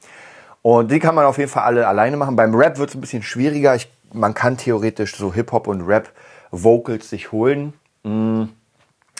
Und 0.61 0.89
die 0.89 0.99
kann 0.99 1.15
man 1.15 1.25
auf 1.25 1.37
jeden 1.37 1.49
Fall 1.49 1.63
alle 1.63 1.85
alleine 1.85 2.15
machen. 2.15 2.37
Beim 2.37 2.55
Rap 2.55 2.77
wird 2.77 2.89
es 2.89 2.95
ein 2.95 3.01
bisschen 3.01 3.23
schwieriger. 3.23 3.75
Ich, 3.75 3.91
man 4.13 4.33
kann 4.33 4.57
theoretisch 4.57 5.15
so 5.15 5.33
Hip-Hop 5.33 5.67
und 5.67 5.81
Rap-Vocals 5.81 7.09
sich 7.09 7.33
holen. 7.33 7.73
Mm. 8.03 8.43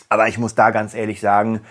Aber 0.08 0.28
ich 0.28 0.38
muss 0.38 0.56
da 0.56 0.72
ganz 0.72 0.94
ehrlich 0.94 1.20
sagen, 1.20 1.62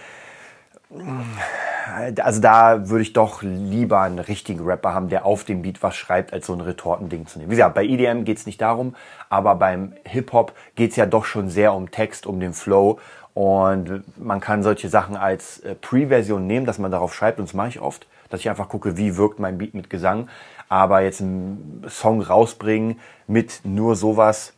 also 2.23 2.41
da 2.41 2.89
würde 2.89 3.03
ich 3.03 3.13
doch 3.13 3.43
lieber 3.43 4.01
einen 4.01 4.19
richtigen 4.19 4.65
Rapper 4.65 4.95
haben, 4.95 5.09
der 5.09 5.27
auf 5.27 5.45
dem 5.45 5.63
Beat 5.63 5.83
was 5.83 5.97
schreibt, 5.97 6.33
als 6.33 6.47
so 6.47 6.53
ein 6.53 6.61
Retortending 6.61 7.27
zu 7.27 7.39
nehmen. 7.39 7.51
Wie 7.51 7.57
gesagt, 7.57 7.75
bei 7.75 7.85
EDM 7.85 8.25
geht's 8.25 8.47
nicht 8.47 8.61
darum, 8.61 8.95
aber 9.29 9.55
beim 9.55 9.95
Hip-Hop 10.05 10.53
geht's 10.75 10.97
ja 10.97 11.07
doch 11.07 11.25
schon 11.25 11.49
sehr 11.49 11.75
um 11.75 11.91
Text, 11.91 12.27
um 12.27 12.41
den 12.41 12.53
Flow. 12.53 12.99
Und 13.35 14.03
man 14.19 14.41
kann 14.41 14.63
solche 14.63 14.89
Sachen 14.89 15.17
als 15.17 15.61
äh, 15.61 15.75
Pre-Version 15.75 16.47
nehmen, 16.47 16.67
dass 16.67 16.79
man 16.79 16.91
darauf 16.91 17.15
schreibt, 17.15 17.39
und 17.39 17.49
das 17.49 17.55
mache 17.55 17.69
ich 17.69 17.81
oft, 17.81 18.07
dass 18.29 18.41
ich 18.41 18.51
einfach 18.51 18.69
gucke, 18.69 18.97
wie 18.97 19.17
wirkt 19.17 19.39
mein 19.39 19.59
Beat 19.59 19.75
mit 19.75 19.91
Gesang. 19.91 20.29
Aber 20.69 21.01
jetzt 21.01 21.21
einen 21.21 21.85
Song 21.89 22.23
rausbringen 22.23 23.01
mit 23.27 23.61
nur 23.65 23.97
sowas, 23.97 24.53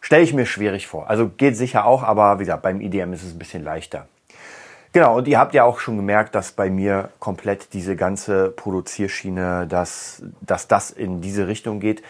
stelle 0.00 0.22
ich 0.22 0.32
mir 0.32 0.46
schwierig 0.46 0.86
vor. 0.86 1.10
Also 1.10 1.28
geht 1.28 1.56
sicher 1.56 1.84
auch, 1.84 2.02
aber 2.02 2.38
wie 2.38 2.44
gesagt, 2.44 2.62
beim 2.62 2.80
EDM 2.80 3.12
ist 3.12 3.22
es 3.22 3.34
ein 3.34 3.38
bisschen 3.38 3.64
leichter. 3.64 4.06
Genau, 4.96 5.18
und 5.18 5.28
ihr 5.28 5.38
habt 5.38 5.52
ja 5.52 5.64
auch 5.64 5.78
schon 5.78 5.98
gemerkt, 5.98 6.34
dass 6.34 6.52
bei 6.52 6.70
mir 6.70 7.10
komplett 7.18 7.74
diese 7.74 7.96
ganze 7.96 8.48
Produzierschiene, 8.48 9.66
dass, 9.66 10.22
dass 10.40 10.68
das 10.68 10.90
in 10.90 11.20
diese 11.20 11.48
Richtung 11.48 11.80
geht. 11.80 12.02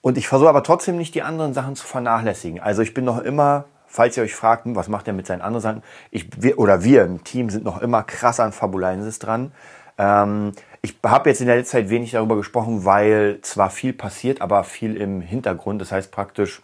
Und 0.00 0.18
ich 0.18 0.26
versuche 0.26 0.48
aber 0.48 0.64
trotzdem 0.64 0.96
nicht 0.96 1.14
die 1.14 1.22
anderen 1.22 1.54
Sachen 1.54 1.76
zu 1.76 1.86
vernachlässigen. 1.86 2.58
Also 2.58 2.82
ich 2.82 2.92
bin 2.92 3.04
noch 3.04 3.20
immer, 3.20 3.66
falls 3.86 4.16
ihr 4.16 4.24
euch 4.24 4.34
fragt, 4.34 4.64
hm, 4.64 4.74
was 4.74 4.88
macht 4.88 5.06
er 5.06 5.12
mit 5.12 5.28
seinen 5.28 5.42
anderen 5.42 5.62
Sachen, 5.62 5.82
ich, 6.10 6.26
wir, 6.42 6.58
oder 6.58 6.82
wir 6.82 7.04
im 7.04 7.22
Team 7.22 7.50
sind 7.50 7.62
noch 7.62 7.80
immer 7.80 8.02
krass 8.02 8.40
an 8.40 8.50
Fabulensis 8.50 9.20
dran. 9.20 9.52
Ähm, 9.96 10.54
ich 10.80 10.96
habe 11.06 11.30
jetzt 11.30 11.40
in 11.40 11.46
der 11.46 11.54
letzten 11.54 11.76
Zeit 11.76 11.88
wenig 11.88 12.10
darüber 12.10 12.34
gesprochen, 12.34 12.84
weil 12.84 13.38
zwar 13.42 13.70
viel 13.70 13.92
passiert, 13.92 14.40
aber 14.40 14.64
viel 14.64 14.96
im 14.96 15.20
Hintergrund. 15.20 15.80
Das 15.80 15.92
heißt 15.92 16.10
praktisch, 16.10 16.62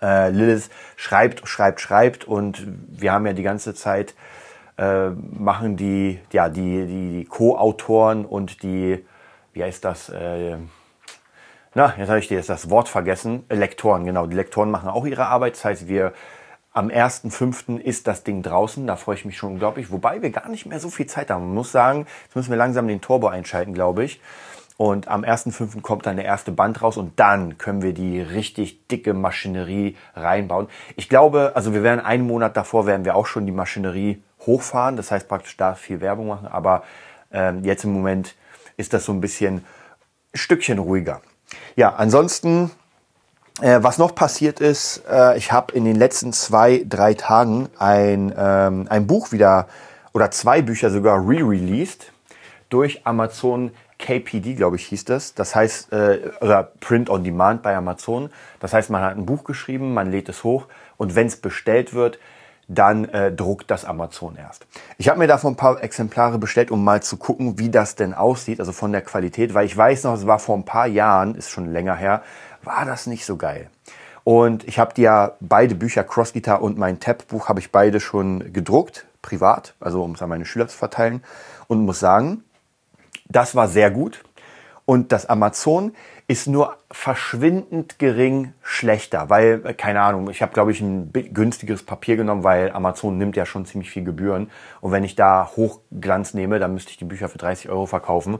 äh, 0.00 0.30
Lilith 0.30 0.70
schreibt, 0.94 1.48
schreibt, 1.48 1.80
schreibt 1.80 2.24
und 2.26 2.64
wir 2.86 3.12
haben 3.12 3.26
ja 3.26 3.32
die 3.32 3.42
ganze 3.42 3.74
Zeit 3.74 4.14
äh, 4.78 5.10
machen 5.10 5.76
die, 5.76 6.20
ja, 6.32 6.48
die, 6.48 6.86
die, 6.86 7.18
die 7.18 7.24
Co-Autoren 7.24 8.24
und 8.24 8.62
die, 8.62 9.04
wie 9.52 9.64
heißt 9.64 9.84
das, 9.84 10.08
äh, 10.08 10.56
na, 11.74 11.94
jetzt 11.98 12.08
habe 12.08 12.18
ich 12.18 12.28
dir 12.28 12.38
jetzt 12.38 12.48
das 12.48 12.70
Wort 12.70 12.88
vergessen, 12.88 13.44
Lektoren, 13.50 14.04
genau, 14.04 14.26
die 14.26 14.36
Lektoren 14.36 14.70
machen 14.70 14.88
auch 14.88 15.06
ihre 15.06 15.26
Arbeit, 15.26 15.54
das 15.54 15.64
heißt, 15.64 15.88
wir 15.88 16.12
am 16.76 16.88
1.5. 16.88 17.78
ist 17.78 18.06
das 18.06 18.22
Ding 18.22 18.42
draußen, 18.42 18.86
da 18.86 18.96
freue 18.96 19.14
ich 19.14 19.24
mich 19.24 19.38
schon 19.38 19.52
unglaublich, 19.52 19.90
wobei 19.90 20.20
wir 20.20 20.28
gar 20.28 20.50
nicht 20.50 20.66
mehr 20.66 20.78
so 20.78 20.90
viel 20.90 21.06
Zeit 21.06 21.30
haben. 21.30 21.46
Man 21.46 21.54
muss 21.54 21.72
sagen, 21.72 22.06
jetzt 22.24 22.36
müssen 22.36 22.50
wir 22.50 22.58
langsam 22.58 22.86
den 22.86 23.00
Turbo 23.00 23.28
einschalten, 23.28 23.72
glaube 23.72 24.04
ich. 24.04 24.20
Und 24.76 25.08
am 25.08 25.24
1.5. 25.24 25.80
kommt 25.80 26.04
dann 26.04 26.16
der 26.16 26.26
erste 26.26 26.52
Band 26.52 26.82
raus 26.82 26.98
und 26.98 27.18
dann 27.18 27.56
können 27.56 27.80
wir 27.80 27.94
die 27.94 28.20
richtig 28.20 28.88
dicke 28.88 29.14
Maschinerie 29.14 29.96
reinbauen. 30.14 30.68
Ich 30.96 31.08
glaube, 31.08 31.52
also 31.54 31.72
wir 31.72 31.82
werden 31.82 32.04
einen 32.04 32.26
Monat 32.26 32.58
davor 32.58 32.86
werden 32.86 33.06
wir 33.06 33.16
auch 33.16 33.26
schon 33.26 33.46
die 33.46 33.52
Maschinerie 33.52 34.22
hochfahren, 34.46 34.96
das 34.96 35.10
heißt 35.10 35.28
praktisch 35.28 35.56
da 35.56 35.74
viel 35.74 36.00
Werbung 36.00 36.28
machen, 36.28 36.46
aber 36.46 36.84
ähm, 37.32 37.64
jetzt 37.64 37.84
im 37.84 37.92
Moment 37.92 38.34
ist 38.76 38.92
das 38.92 39.04
so 39.04 39.12
ein 39.12 39.20
bisschen 39.20 39.56
ein 39.56 39.64
Stückchen 40.38 40.78
ruhiger. 40.78 41.20
Ja, 41.76 41.94
ansonsten, 41.94 42.70
äh, 43.60 43.78
was 43.82 43.98
noch 43.98 44.14
passiert 44.14 44.60
ist, 44.60 45.02
äh, 45.10 45.36
ich 45.36 45.52
habe 45.52 45.74
in 45.74 45.84
den 45.84 45.96
letzten 45.96 46.32
zwei, 46.32 46.84
drei 46.88 47.14
Tagen 47.14 47.68
ein, 47.78 48.34
ähm, 48.36 48.86
ein 48.88 49.06
Buch 49.06 49.32
wieder 49.32 49.68
oder 50.12 50.30
zwei 50.30 50.62
Bücher 50.62 50.90
sogar 50.90 51.18
re-released 51.18 52.12
durch 52.68 53.06
Amazon 53.06 53.72
KPD, 53.98 54.54
glaube 54.54 54.76
ich, 54.76 54.86
hieß 54.86 55.04
das. 55.06 55.34
Das 55.34 55.54
heißt, 55.54 55.92
äh, 55.92 56.30
oder 56.40 56.64
Print 56.80 57.08
on 57.08 57.24
Demand 57.24 57.62
bei 57.62 57.74
Amazon. 57.76 58.30
Das 58.60 58.72
heißt, 58.72 58.90
man 58.90 59.02
hat 59.02 59.16
ein 59.16 59.26
Buch 59.26 59.44
geschrieben, 59.44 59.94
man 59.94 60.10
lädt 60.10 60.28
es 60.28 60.44
hoch 60.44 60.66
und 60.96 61.14
wenn 61.14 61.26
es 61.26 61.36
bestellt 61.36 61.94
wird, 61.94 62.18
dann 62.68 63.04
äh, 63.06 63.32
druckt 63.32 63.70
das 63.70 63.84
Amazon 63.84 64.36
erst. 64.36 64.66
Ich 64.98 65.08
habe 65.08 65.18
mir 65.18 65.28
davon 65.28 65.52
ein 65.52 65.56
paar 65.56 65.82
Exemplare 65.82 66.38
bestellt, 66.38 66.70
um 66.70 66.82
mal 66.82 67.02
zu 67.02 67.16
gucken, 67.16 67.58
wie 67.58 67.70
das 67.70 67.94
denn 67.94 68.12
aussieht, 68.12 68.58
also 68.60 68.72
von 68.72 68.92
der 68.92 69.02
Qualität, 69.02 69.54
weil 69.54 69.66
ich 69.66 69.76
weiß 69.76 70.04
noch, 70.04 70.14
es 70.14 70.26
war 70.26 70.38
vor 70.38 70.56
ein 70.56 70.64
paar 70.64 70.86
Jahren, 70.86 71.34
ist 71.36 71.50
schon 71.50 71.72
länger 71.72 71.94
her, 71.94 72.22
war 72.62 72.84
das 72.84 73.06
nicht 73.06 73.24
so 73.24 73.36
geil. 73.36 73.70
Und 74.24 74.66
ich 74.66 74.80
habe 74.80 74.92
die 74.94 75.02
ja 75.02 75.36
beide 75.38 75.76
Bücher, 75.76 76.02
Cross 76.02 76.32
Guitar 76.32 76.60
und 76.60 76.76
mein 76.76 76.98
Tab-Buch, 76.98 77.48
habe 77.48 77.60
ich 77.60 77.70
beide 77.70 78.00
schon 78.00 78.52
gedruckt, 78.52 79.06
privat, 79.22 79.74
also 79.78 80.02
um 80.02 80.12
es 80.12 80.22
an 80.22 80.28
meine 80.28 80.44
Schüler 80.44 80.66
zu 80.66 80.76
verteilen 80.76 81.22
und 81.68 81.84
muss 81.84 82.00
sagen, 82.00 82.42
das 83.28 83.54
war 83.54 83.68
sehr 83.68 83.90
gut. 83.92 84.24
Und 84.84 85.10
das 85.10 85.26
Amazon 85.26 85.94
ist 86.28 86.48
nur 86.48 86.76
verschwindend 86.90 87.98
gering 87.98 88.52
schlechter, 88.62 89.30
weil, 89.30 89.62
äh, 89.64 89.74
keine 89.74 90.00
Ahnung, 90.00 90.28
ich 90.28 90.42
habe, 90.42 90.52
glaube 90.52 90.72
ich, 90.72 90.80
ein 90.80 91.12
günstigeres 91.12 91.84
Papier 91.84 92.16
genommen, 92.16 92.42
weil 92.42 92.72
Amazon 92.72 93.16
nimmt 93.16 93.36
ja 93.36 93.46
schon 93.46 93.64
ziemlich 93.64 93.90
viel 93.90 94.04
Gebühren. 94.04 94.50
Und 94.80 94.90
wenn 94.92 95.04
ich 95.04 95.14
da 95.14 95.50
Hochglanz 95.56 96.34
nehme, 96.34 96.58
dann 96.58 96.74
müsste 96.74 96.90
ich 96.90 96.96
die 96.96 97.04
Bücher 97.04 97.28
für 97.28 97.38
30 97.38 97.68
Euro 97.68 97.86
verkaufen. 97.86 98.38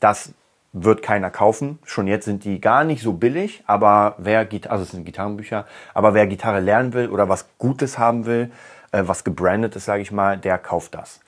Das 0.00 0.32
wird 0.72 1.02
keiner 1.02 1.30
kaufen. 1.30 1.78
Schon 1.84 2.06
jetzt 2.06 2.24
sind 2.24 2.44
die 2.44 2.60
gar 2.60 2.84
nicht 2.84 3.02
so 3.02 3.12
billig, 3.12 3.62
aber 3.66 4.14
wer, 4.18 4.48
also 4.68 4.84
es 4.84 4.90
sind 4.90 5.04
Gitarrenbücher, 5.04 5.66
aber 5.94 6.14
wer 6.14 6.26
Gitarre 6.26 6.60
lernen 6.60 6.92
will 6.92 7.08
oder 7.10 7.28
was 7.28 7.46
Gutes 7.58 7.98
haben 7.98 8.26
will, 8.26 8.50
äh, 8.92 9.02
was 9.06 9.24
gebrandet 9.24 9.76
ist, 9.76 9.84
sage 9.84 10.02
ich 10.02 10.10
mal, 10.10 10.36
der 10.36 10.58
kauft 10.58 10.94
das. 10.94 11.20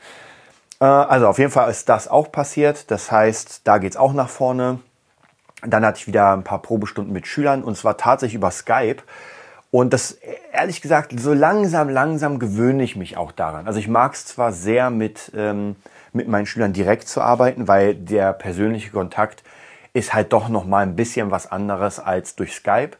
Äh, 0.80 0.84
also 0.84 1.28
auf 1.28 1.38
jeden 1.38 1.50
Fall 1.50 1.70
ist 1.70 1.88
das 1.88 2.08
auch 2.08 2.32
passiert. 2.32 2.90
Das 2.90 3.12
heißt, 3.12 3.62
da 3.64 3.78
geht's 3.78 3.96
auch 3.96 4.12
nach 4.12 4.28
vorne. 4.28 4.80
Dann 5.64 5.84
hatte 5.84 5.98
ich 5.98 6.06
wieder 6.06 6.32
ein 6.32 6.44
paar 6.44 6.60
Probestunden 6.60 7.12
mit 7.12 7.26
Schülern 7.26 7.62
und 7.62 7.76
zwar 7.76 7.96
tatsächlich 7.96 8.36
über 8.36 8.50
Skype. 8.50 9.02
Und 9.70 9.92
das, 9.92 10.18
ehrlich 10.52 10.82
gesagt, 10.82 11.18
so 11.18 11.32
langsam, 11.32 11.88
langsam 11.88 12.38
gewöhne 12.38 12.82
ich 12.82 12.96
mich 12.96 13.16
auch 13.16 13.32
daran. 13.32 13.66
Also 13.66 13.78
ich 13.78 13.88
mag 13.88 14.12
es 14.12 14.26
zwar 14.26 14.52
sehr 14.52 14.90
mit, 14.90 15.32
ähm, 15.34 15.76
mit 16.12 16.28
meinen 16.28 16.46
Schülern 16.46 16.72
direkt 16.72 17.08
zu 17.08 17.22
arbeiten, 17.22 17.68
weil 17.68 17.94
der 17.94 18.32
persönliche 18.34 18.90
Kontakt 18.90 19.42
ist 19.94 20.12
halt 20.12 20.32
doch 20.32 20.48
noch 20.48 20.64
mal 20.66 20.80
ein 20.80 20.96
bisschen 20.96 21.30
was 21.30 21.50
anderes 21.50 21.98
als 21.98 22.36
durch 22.36 22.54
Skype. 22.54 22.96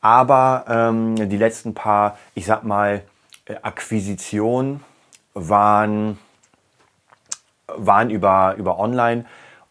Aber 0.00 0.66
ähm, 0.68 1.28
die 1.28 1.36
letzten 1.36 1.74
paar, 1.74 2.18
ich 2.34 2.46
sag 2.46 2.62
mal, 2.62 3.02
äh, 3.46 3.56
Akquisitionen 3.62 4.84
waren 5.32 6.18
waren 7.66 8.10
über, 8.10 8.54
über 8.56 8.78
online. 8.78 9.24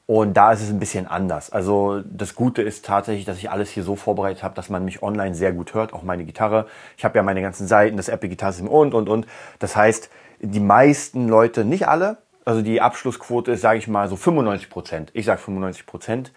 Und 0.06 0.34
da 0.36 0.52
ist 0.52 0.62
es 0.62 0.70
ein 0.70 0.80
bisschen 0.80 1.08
anders. 1.08 1.50
Also 1.50 2.02
das 2.02 2.36
Gute 2.36 2.62
ist 2.62 2.86
tatsächlich, 2.86 3.26
dass 3.26 3.38
ich 3.38 3.50
alles 3.50 3.70
hier 3.70 3.84
so 3.84 3.96
vorbereitet 3.96 4.44
habe, 4.44 4.54
dass 4.54 4.70
man 4.70 4.84
mich 4.84 5.02
online 5.02 5.34
sehr 5.34 5.54
gut 5.54 5.74
hört, 5.74 5.94
auch 5.94 6.04
meine 6.04 6.26
Gitarre. 6.26 6.68
Ich 6.98 7.06
habe 7.06 7.18
ja 7.18 7.24
meine 7.24 7.42
ganzen 7.42 7.68
Seiten, 7.68 7.96
das 7.96 8.10
Apple 8.10 8.28
Guitar 8.28 8.54
und, 8.70 8.94
und, 8.94 9.08
und. 9.08 9.28
Das 9.60 9.78
heißt, 9.78 10.10
die 10.42 10.60
meisten 10.60 11.30
Leute, 11.30 11.64
nicht 11.64 11.88
alle, 11.88 12.18
also 12.44 12.62
die 12.62 12.82
Abschlussquote 12.82 13.54
ist, 13.54 13.62
sage 13.62 13.80
ich 13.80 13.88
mal, 13.88 14.10
so 14.10 14.18
95 14.18 14.70
Prozent. 14.70 15.12
Ich 15.14 15.26
sage 15.26 15.40
95 15.40 15.86
Prozent. 15.86 16.34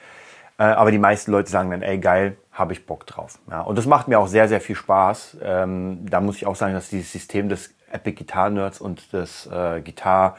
Äh, 0.58 0.64
aber 0.64 0.90
die 0.90 0.99
meisten 0.99 1.32
Leute 1.32 1.50
sagen 1.50 1.70
dann, 1.70 1.82
ey, 1.82 1.99
geil, 1.99 2.37
habe 2.52 2.73
ich 2.73 2.87
Bock 2.87 3.06
drauf. 3.06 3.40
Ja, 3.50 3.62
und 3.62 3.76
das 3.76 3.87
macht 3.87 4.08
mir 4.08 4.18
auch 4.18 4.28
sehr, 4.28 4.49
sehr 4.49 4.61
viel 4.61 4.76
Spaß. 4.76 5.38
Ähm, 5.42 6.06
da 6.08 6.20
muss 6.20 6.37
ich 6.37 6.46
auch 6.46 6.56
sagen, 6.56 6.73
dass 6.73 6.88
dieses 6.88 7.12
System 7.12 7.49
des 7.49 7.75
Epic 7.90 8.16
Guitar 8.16 8.50
Nerds 8.50 8.80
und 8.80 9.12
des 9.12 9.46
äh, 9.46 9.82
Guitar 9.82 10.37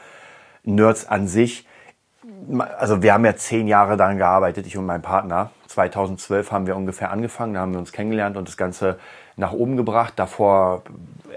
Nerds 0.64 1.06
an 1.06 1.28
sich, 1.28 1.66
also 2.78 3.02
wir 3.02 3.12
haben 3.12 3.24
ja 3.24 3.36
zehn 3.36 3.68
Jahre 3.68 3.96
daran 3.96 4.18
gearbeitet, 4.18 4.66
ich 4.66 4.76
und 4.76 4.86
mein 4.86 5.02
Partner. 5.02 5.50
2012 5.66 6.50
haben 6.50 6.66
wir 6.66 6.76
ungefähr 6.76 7.10
angefangen, 7.10 7.54
da 7.54 7.60
haben 7.60 7.72
wir 7.72 7.78
uns 7.78 7.92
kennengelernt 7.92 8.36
und 8.36 8.48
das 8.48 8.56
Ganze 8.56 8.98
nach 9.36 9.52
oben 9.52 9.76
gebracht. 9.76 10.14
Davor, 10.16 10.82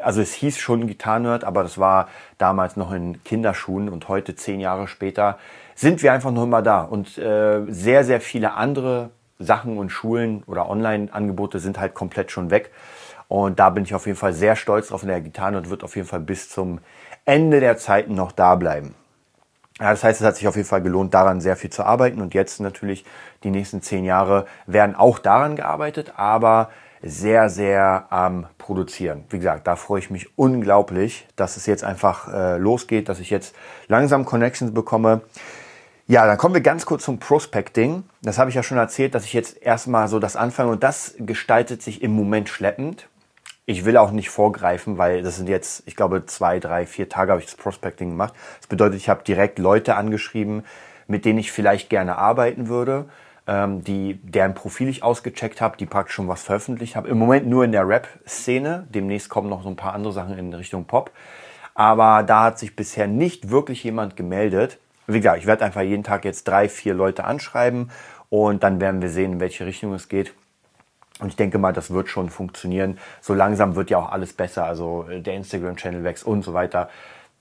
also 0.01 0.21
es 0.21 0.33
hieß 0.33 0.57
schon 0.57 0.88
Guitar 0.88 1.19
Nerd, 1.19 1.43
aber 1.43 1.63
das 1.63 1.77
war 1.77 2.07
damals 2.38 2.77
noch 2.77 2.91
in 2.91 3.24
Kinderschuhen 3.24 3.89
und 3.89 4.07
heute, 4.07 4.36
zehn 4.36 4.60
Jahre 4.60 4.88
später, 4.88 5.38
sind 5.75 6.01
wir 6.01 6.13
einfach 6.13 6.31
noch 6.31 6.43
immer 6.43 6.62
da. 6.62 6.81
Und 6.81 7.17
äh, 7.17 7.62
sehr, 7.67 8.03
sehr 8.03 8.21
viele 8.21 8.53
andere 8.53 9.12
Sachen 9.39 9.77
und 9.77 9.89
Schulen 9.89 10.43
oder 10.45 10.69
Online-Angebote 10.69 11.60
sind 11.60 11.79
halt 11.79 11.93
komplett 11.93 12.31
schon 12.31 12.51
weg. 12.51 12.71
Und 13.27 13.60
da 13.60 13.69
bin 13.69 13.83
ich 13.83 13.95
auf 13.95 14.05
jeden 14.05 14.17
Fall 14.17 14.33
sehr 14.33 14.55
stolz 14.55 14.89
drauf. 14.89 15.03
Und 15.03 15.10
der 15.10 15.21
Gitarre 15.21 15.57
und 15.57 15.69
wird 15.69 15.83
auf 15.83 15.95
jeden 15.95 16.07
Fall 16.07 16.19
bis 16.19 16.50
zum 16.50 16.79
Ende 17.25 17.60
der 17.60 17.77
Zeiten 17.77 18.13
noch 18.13 18.31
da 18.31 18.55
bleiben. 18.55 18.93
Ja, 19.81 19.89
das 19.89 20.03
heißt, 20.03 20.21
es 20.21 20.27
hat 20.27 20.35
sich 20.35 20.47
auf 20.47 20.55
jeden 20.55 20.67
Fall 20.67 20.83
gelohnt, 20.83 21.15
daran 21.15 21.41
sehr 21.41 21.55
viel 21.55 21.71
zu 21.71 21.83
arbeiten. 21.83 22.21
Und 22.21 22.35
jetzt 22.35 22.59
natürlich 22.59 23.03
die 23.43 23.50
nächsten 23.50 23.81
zehn 23.81 24.05
Jahre 24.05 24.45
werden 24.67 24.95
auch 24.95 25.17
daran 25.17 25.55
gearbeitet, 25.55 26.13
aber 26.17 26.69
sehr, 27.01 27.50
sehr 27.50 28.05
am 28.11 28.45
Produzieren. 28.59 29.23
Wie 29.31 29.38
gesagt, 29.38 29.65
da 29.65 29.75
freue 29.75 29.97
ich 29.97 30.11
mich 30.11 30.38
unglaublich, 30.38 31.27
dass 31.35 31.57
es 31.57 31.65
jetzt 31.65 31.83
einfach 31.83 32.31
äh, 32.31 32.57
losgeht, 32.57 33.09
dass 33.09 33.19
ich 33.19 33.31
jetzt 33.31 33.55
langsam 33.88 34.23
Connections 34.23 34.71
bekomme. 34.71 35.21
Ja, 36.05 36.27
dann 36.27 36.38
kommen 36.38 36.53
wir 36.53 36.61
ganz 36.61 36.85
kurz 36.85 37.03
zum 37.03 37.17
Prospecting. 37.17 38.03
Das 38.21 38.38
habe 38.38 38.51
ich 38.51 38.55
ja 38.55 38.61
schon 38.61 38.77
erzählt, 38.77 39.15
dass 39.15 39.25
ich 39.25 39.33
jetzt 39.33 39.59
erstmal 39.63 40.07
so 40.09 40.19
das 40.19 40.35
anfange 40.35 40.69
und 40.69 40.83
das 40.83 41.15
gestaltet 41.17 41.81
sich 41.81 42.03
im 42.03 42.11
Moment 42.11 42.50
schleppend. 42.50 43.07
Ich 43.71 43.85
will 43.85 43.95
auch 43.95 44.11
nicht 44.11 44.29
vorgreifen, 44.29 44.97
weil 44.97 45.23
das 45.23 45.37
sind 45.37 45.47
jetzt, 45.47 45.83
ich 45.85 45.95
glaube, 45.95 46.25
zwei, 46.25 46.59
drei, 46.59 46.85
vier 46.85 47.07
Tage 47.07 47.31
habe 47.31 47.39
ich 47.39 47.47
das 47.47 47.55
Prospecting 47.55 48.09
gemacht. 48.09 48.33
Das 48.59 48.67
bedeutet, 48.67 48.97
ich 48.97 49.07
habe 49.07 49.23
direkt 49.23 49.59
Leute 49.59 49.95
angeschrieben, 49.95 50.65
mit 51.07 51.23
denen 51.23 51.39
ich 51.39 51.53
vielleicht 51.53 51.89
gerne 51.89 52.17
arbeiten 52.17 52.67
würde, 52.67 53.05
ähm, 53.47 53.81
die, 53.81 54.19
deren 54.23 54.55
Profil 54.55 54.89
ich 54.89 55.03
ausgecheckt 55.03 55.61
habe, 55.61 55.77
die 55.77 55.85
praktisch 55.85 56.15
schon 56.15 56.27
was 56.27 56.43
veröffentlicht 56.43 56.97
habe. 56.97 57.07
Im 57.07 57.17
Moment 57.17 57.47
nur 57.47 57.63
in 57.63 57.71
der 57.71 57.87
Rap-Szene. 57.87 58.87
Demnächst 58.89 59.29
kommen 59.29 59.49
noch 59.49 59.63
so 59.63 59.69
ein 59.69 59.77
paar 59.77 59.93
andere 59.93 60.11
Sachen 60.11 60.37
in 60.37 60.53
Richtung 60.53 60.83
Pop. 60.83 61.09
Aber 61.73 62.23
da 62.23 62.43
hat 62.43 62.59
sich 62.59 62.75
bisher 62.75 63.07
nicht 63.07 63.51
wirklich 63.51 63.85
jemand 63.85 64.17
gemeldet. 64.17 64.79
Wie 65.07 65.19
gesagt, 65.19 65.39
ich 65.39 65.47
werde 65.47 65.63
einfach 65.63 65.81
jeden 65.81 66.03
Tag 66.03 66.25
jetzt 66.25 66.45
drei, 66.45 66.67
vier 66.67 66.93
Leute 66.93 67.23
anschreiben 67.23 67.89
und 68.29 68.63
dann 68.63 68.81
werden 68.81 69.01
wir 69.01 69.09
sehen, 69.09 69.33
in 69.33 69.39
welche 69.39 69.65
Richtung 69.65 69.93
es 69.93 70.09
geht. 70.09 70.33
Und 71.21 71.29
ich 71.29 71.35
denke 71.35 71.57
mal, 71.57 71.71
das 71.71 71.91
wird 71.91 72.09
schon 72.09 72.29
funktionieren. 72.29 72.97
So 73.21 73.33
langsam 73.33 73.75
wird 73.75 73.89
ja 73.89 73.99
auch 73.99 74.11
alles 74.11 74.33
besser. 74.33 74.65
Also 74.65 75.05
äh, 75.09 75.21
der 75.21 75.35
Instagram-Channel 75.35 76.03
wächst 76.03 76.25
und 76.25 76.43
so 76.43 76.53
weiter. 76.53 76.89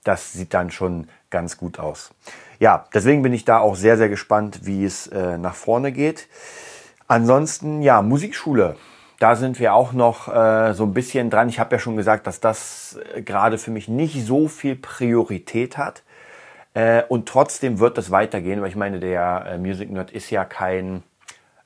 Das 0.03 0.33
sieht 0.33 0.53
dann 0.53 0.71
schon 0.71 1.09
ganz 1.29 1.57
gut 1.57 1.79
aus. 1.79 2.13
Ja, 2.59 2.85
deswegen 2.93 3.21
bin 3.21 3.33
ich 3.33 3.43
da 3.43 3.59
auch 3.59 3.75
sehr, 3.75 3.97
sehr 3.97 4.09
gespannt, 4.09 4.61
wie 4.63 4.85
es 4.85 5.07
äh, 5.07 5.37
nach 5.37 5.55
vorne 5.55 5.91
geht. 5.91 6.27
Ansonsten, 7.07 7.81
ja, 7.81 8.01
Musikschule. 8.01 8.77
Da 9.19 9.35
sind 9.35 9.59
wir 9.59 9.73
auch 9.73 9.93
noch 9.93 10.27
äh, 10.33 10.73
so 10.73 10.83
ein 10.83 10.93
bisschen 10.93 11.29
dran. 11.29 11.49
Ich 11.49 11.59
habe 11.59 11.75
ja 11.75 11.79
schon 11.79 11.97
gesagt, 11.97 12.25
dass 12.25 12.39
das 12.39 12.99
äh, 13.15 13.21
gerade 13.21 13.57
für 13.57 13.69
mich 13.69 13.87
nicht 13.87 14.25
so 14.25 14.47
viel 14.47 14.75
Priorität 14.75 15.77
hat. 15.77 16.03
Äh, 16.73 17.03
und 17.07 17.27
trotzdem 17.27 17.79
wird 17.79 17.97
das 17.97 18.11
weitergehen, 18.11 18.61
weil 18.61 18.69
ich 18.69 18.75
meine, 18.75 18.99
der 18.99 19.45
äh, 19.47 19.57
Music 19.57 19.91
Nerd 19.91 20.11
ist 20.11 20.29
ja 20.29 20.45
kein, 20.45 21.03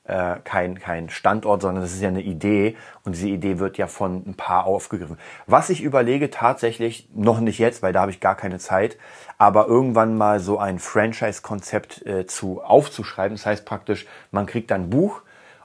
äh, 0.06 0.36
kein, 0.44 0.78
kein 0.78 1.10
Standort, 1.10 1.62
sondern 1.62 1.82
das 1.82 1.92
ist 1.92 2.02
ja 2.02 2.08
eine 2.08 2.22
Idee 2.22 2.76
und 3.04 3.14
diese 3.14 3.28
Idee 3.28 3.58
wird 3.58 3.78
ja 3.78 3.86
von 3.86 4.22
ein 4.26 4.34
paar 4.34 4.64
aufgegriffen. 4.64 5.18
Was 5.46 5.70
ich 5.70 5.82
überlege 5.82 6.30
tatsächlich, 6.30 7.08
noch 7.14 7.40
nicht 7.40 7.58
jetzt, 7.58 7.82
weil 7.82 7.92
da 7.92 8.02
habe 8.02 8.10
ich 8.10 8.20
gar 8.20 8.36
keine 8.36 8.58
Zeit, 8.58 8.96
aber 9.38 9.66
irgendwann 9.66 10.16
mal 10.16 10.40
so 10.40 10.58
ein 10.58 10.78
Franchise-Konzept 10.78 12.06
äh, 12.06 12.26
zu 12.26 12.62
aufzuschreiben. 12.62 13.36
Das 13.36 13.46
heißt 13.46 13.64
praktisch, 13.64 14.06
man 14.30 14.46
kriegt 14.46 14.70
dann 14.70 14.82
ein 14.82 14.90
Buch 14.90 15.22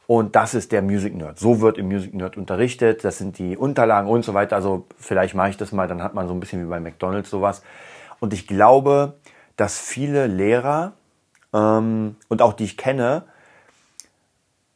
und 0.08 0.36
das 0.36 0.54
ist 0.54 0.72
der 0.72 0.82
Music 0.82 1.16
Nerd. 1.16 1.40
So 1.40 1.62
wird 1.62 1.78
im 1.78 1.88
Music 1.88 2.14
Nerd 2.14 2.36
unterrichtet. 2.36 3.06
Das 3.06 3.18
sind 3.18 3.38
die 3.38 3.56
Unterlagen 3.56 4.10
und 4.10 4.26
so 4.26 4.34
weiter. 4.34 4.58
Also 4.58 4.86
vielleicht 4.98 5.36
mache 5.36 5.52
ich 5.52 5.58
das 5.58 5.72
mal, 5.72 5.88
dann 5.88 6.04
hat 6.04 6.14
man 6.14 6.28
so 6.28 6.34
ein 6.34 6.40
bisschen 6.40 6.62
wie 6.62 6.70
bei 6.70 6.80
McDonald's 6.80 7.30
sowas. 7.30 7.64
Und 8.20 8.34
ich 8.34 8.46
glaube, 8.46 9.14
dass 9.56 9.80
viele 9.80 10.28
Lehrer 10.28 10.94
ähm, 11.54 12.18
und 12.28 12.42
auch 12.42 12.54
die 12.54 12.66
ich 12.66 12.78
kenne, 12.78 13.24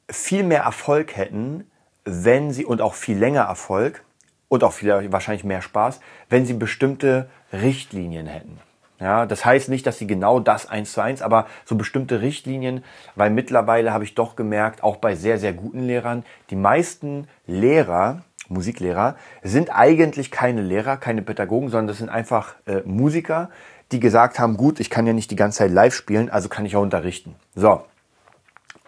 viel 0.09 0.43
mehr 0.43 0.63
Erfolg 0.63 1.15
hätten, 1.15 1.69
wenn 2.03 2.51
sie 2.51 2.65
und 2.65 2.81
auch 2.81 2.93
viel 2.93 3.17
länger 3.17 3.43
Erfolg 3.43 4.03
und 4.47 4.63
auch 4.63 4.73
viel, 4.73 5.11
wahrscheinlich 5.11 5.43
mehr 5.43 5.61
Spaß, 5.61 5.99
wenn 6.29 6.45
sie 6.45 6.53
bestimmte 6.53 7.27
Richtlinien 7.51 8.27
hätten. 8.27 8.59
Ja, 8.99 9.25
das 9.25 9.43
heißt 9.43 9.67
nicht, 9.67 9.85
dass 9.85 9.97
sie 9.97 10.07
genau 10.07 10.39
das 10.39 10.69
eins 10.69 10.93
zu 10.93 11.01
eins, 11.01 11.21
aber 11.21 11.47
so 11.65 11.75
bestimmte 11.75 12.21
Richtlinien, 12.21 12.83
weil 13.15 13.29
mittlerweile 13.29 13.91
habe 13.91 14.05
ich 14.05 14.15
doch 14.15 14.37
gemerkt, 14.37 14.83
auch 14.83 14.95
bei 14.97 15.15
sehr, 15.15 15.37
sehr 15.37 15.51
guten 15.51 15.83
Lehrern, 15.85 16.23
die 16.49 16.55
meisten 16.55 17.27
Lehrer, 17.45 18.21
Musiklehrer, 18.47 19.15
sind 19.43 19.69
eigentlich 19.69 20.31
keine 20.31 20.61
Lehrer, 20.61 20.95
keine 20.95 21.23
Pädagogen, 21.23 21.69
sondern 21.69 21.87
das 21.87 21.97
sind 21.97 22.09
einfach 22.09 22.55
äh, 22.67 22.81
Musiker, 22.85 23.49
die 23.91 23.99
gesagt 23.99 24.39
haben, 24.39 24.55
gut, 24.55 24.79
ich 24.79 24.89
kann 24.89 25.05
ja 25.05 25.13
nicht 25.13 25.29
die 25.29 25.35
ganze 25.35 25.59
Zeit 25.59 25.71
live 25.71 25.93
spielen, 25.93 26.29
also 26.29 26.47
kann 26.47 26.65
ich 26.65 26.75
auch 26.77 26.81
unterrichten. 26.81 27.35
So. 27.53 27.83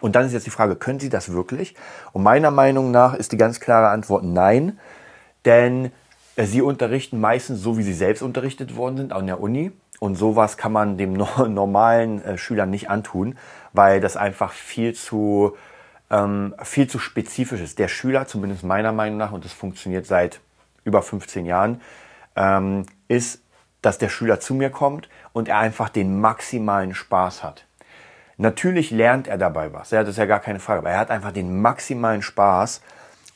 Und 0.00 0.14
dann 0.14 0.26
ist 0.26 0.32
jetzt 0.32 0.46
die 0.46 0.50
Frage, 0.50 0.76
können 0.76 1.00
Sie 1.00 1.08
das 1.08 1.32
wirklich? 1.32 1.74
Und 2.12 2.22
meiner 2.22 2.50
Meinung 2.50 2.90
nach 2.90 3.14
ist 3.14 3.32
die 3.32 3.36
ganz 3.36 3.60
klare 3.60 3.88
Antwort 3.88 4.24
nein, 4.24 4.78
denn 5.44 5.90
äh, 6.36 6.44
Sie 6.44 6.62
unterrichten 6.62 7.20
meistens 7.20 7.60
so, 7.60 7.78
wie 7.78 7.82
Sie 7.82 7.94
selbst 7.94 8.22
unterrichtet 8.22 8.76
worden 8.76 8.96
sind 8.96 9.12
an 9.12 9.26
der 9.26 9.40
Uni. 9.40 9.72
Und 10.00 10.14
sowas 10.14 10.56
kann 10.56 10.72
man 10.72 10.96
dem 10.96 11.12
normalen 11.48 12.22
äh, 12.22 12.38
Schüler 12.38 12.66
nicht 12.66 12.90
antun, 12.90 13.36
weil 13.72 14.00
das 14.00 14.16
einfach 14.16 14.52
viel 14.52 14.94
zu, 14.94 15.56
ähm, 16.10 16.54
viel 16.62 16.88
zu 16.88 16.98
spezifisch 16.98 17.60
ist. 17.60 17.78
Der 17.78 17.88
Schüler, 17.88 18.26
zumindest 18.26 18.62
meiner 18.62 18.92
Meinung 18.92 19.18
nach, 19.18 19.32
und 19.32 19.44
das 19.44 19.52
funktioniert 19.52 20.06
seit 20.06 20.40
über 20.84 21.02
15 21.02 21.44
Jahren, 21.44 21.80
ähm, 22.36 22.86
ist, 23.08 23.42
dass 23.82 23.98
der 23.98 24.08
Schüler 24.08 24.40
zu 24.40 24.54
mir 24.54 24.70
kommt 24.70 25.08
und 25.32 25.48
er 25.48 25.58
einfach 25.58 25.88
den 25.88 26.20
maximalen 26.20 26.94
Spaß 26.94 27.42
hat. 27.42 27.64
Natürlich 28.38 28.92
lernt 28.92 29.26
er 29.26 29.36
dabei 29.36 29.72
was, 29.72 29.90
ja, 29.90 30.00
das 30.00 30.10
ist 30.10 30.18
ja 30.18 30.26
gar 30.26 30.38
keine 30.40 30.60
Frage, 30.60 30.78
aber 30.78 30.90
er 30.90 30.98
hat 30.98 31.10
einfach 31.10 31.32
den 31.32 31.60
maximalen 31.60 32.22
Spaß 32.22 32.80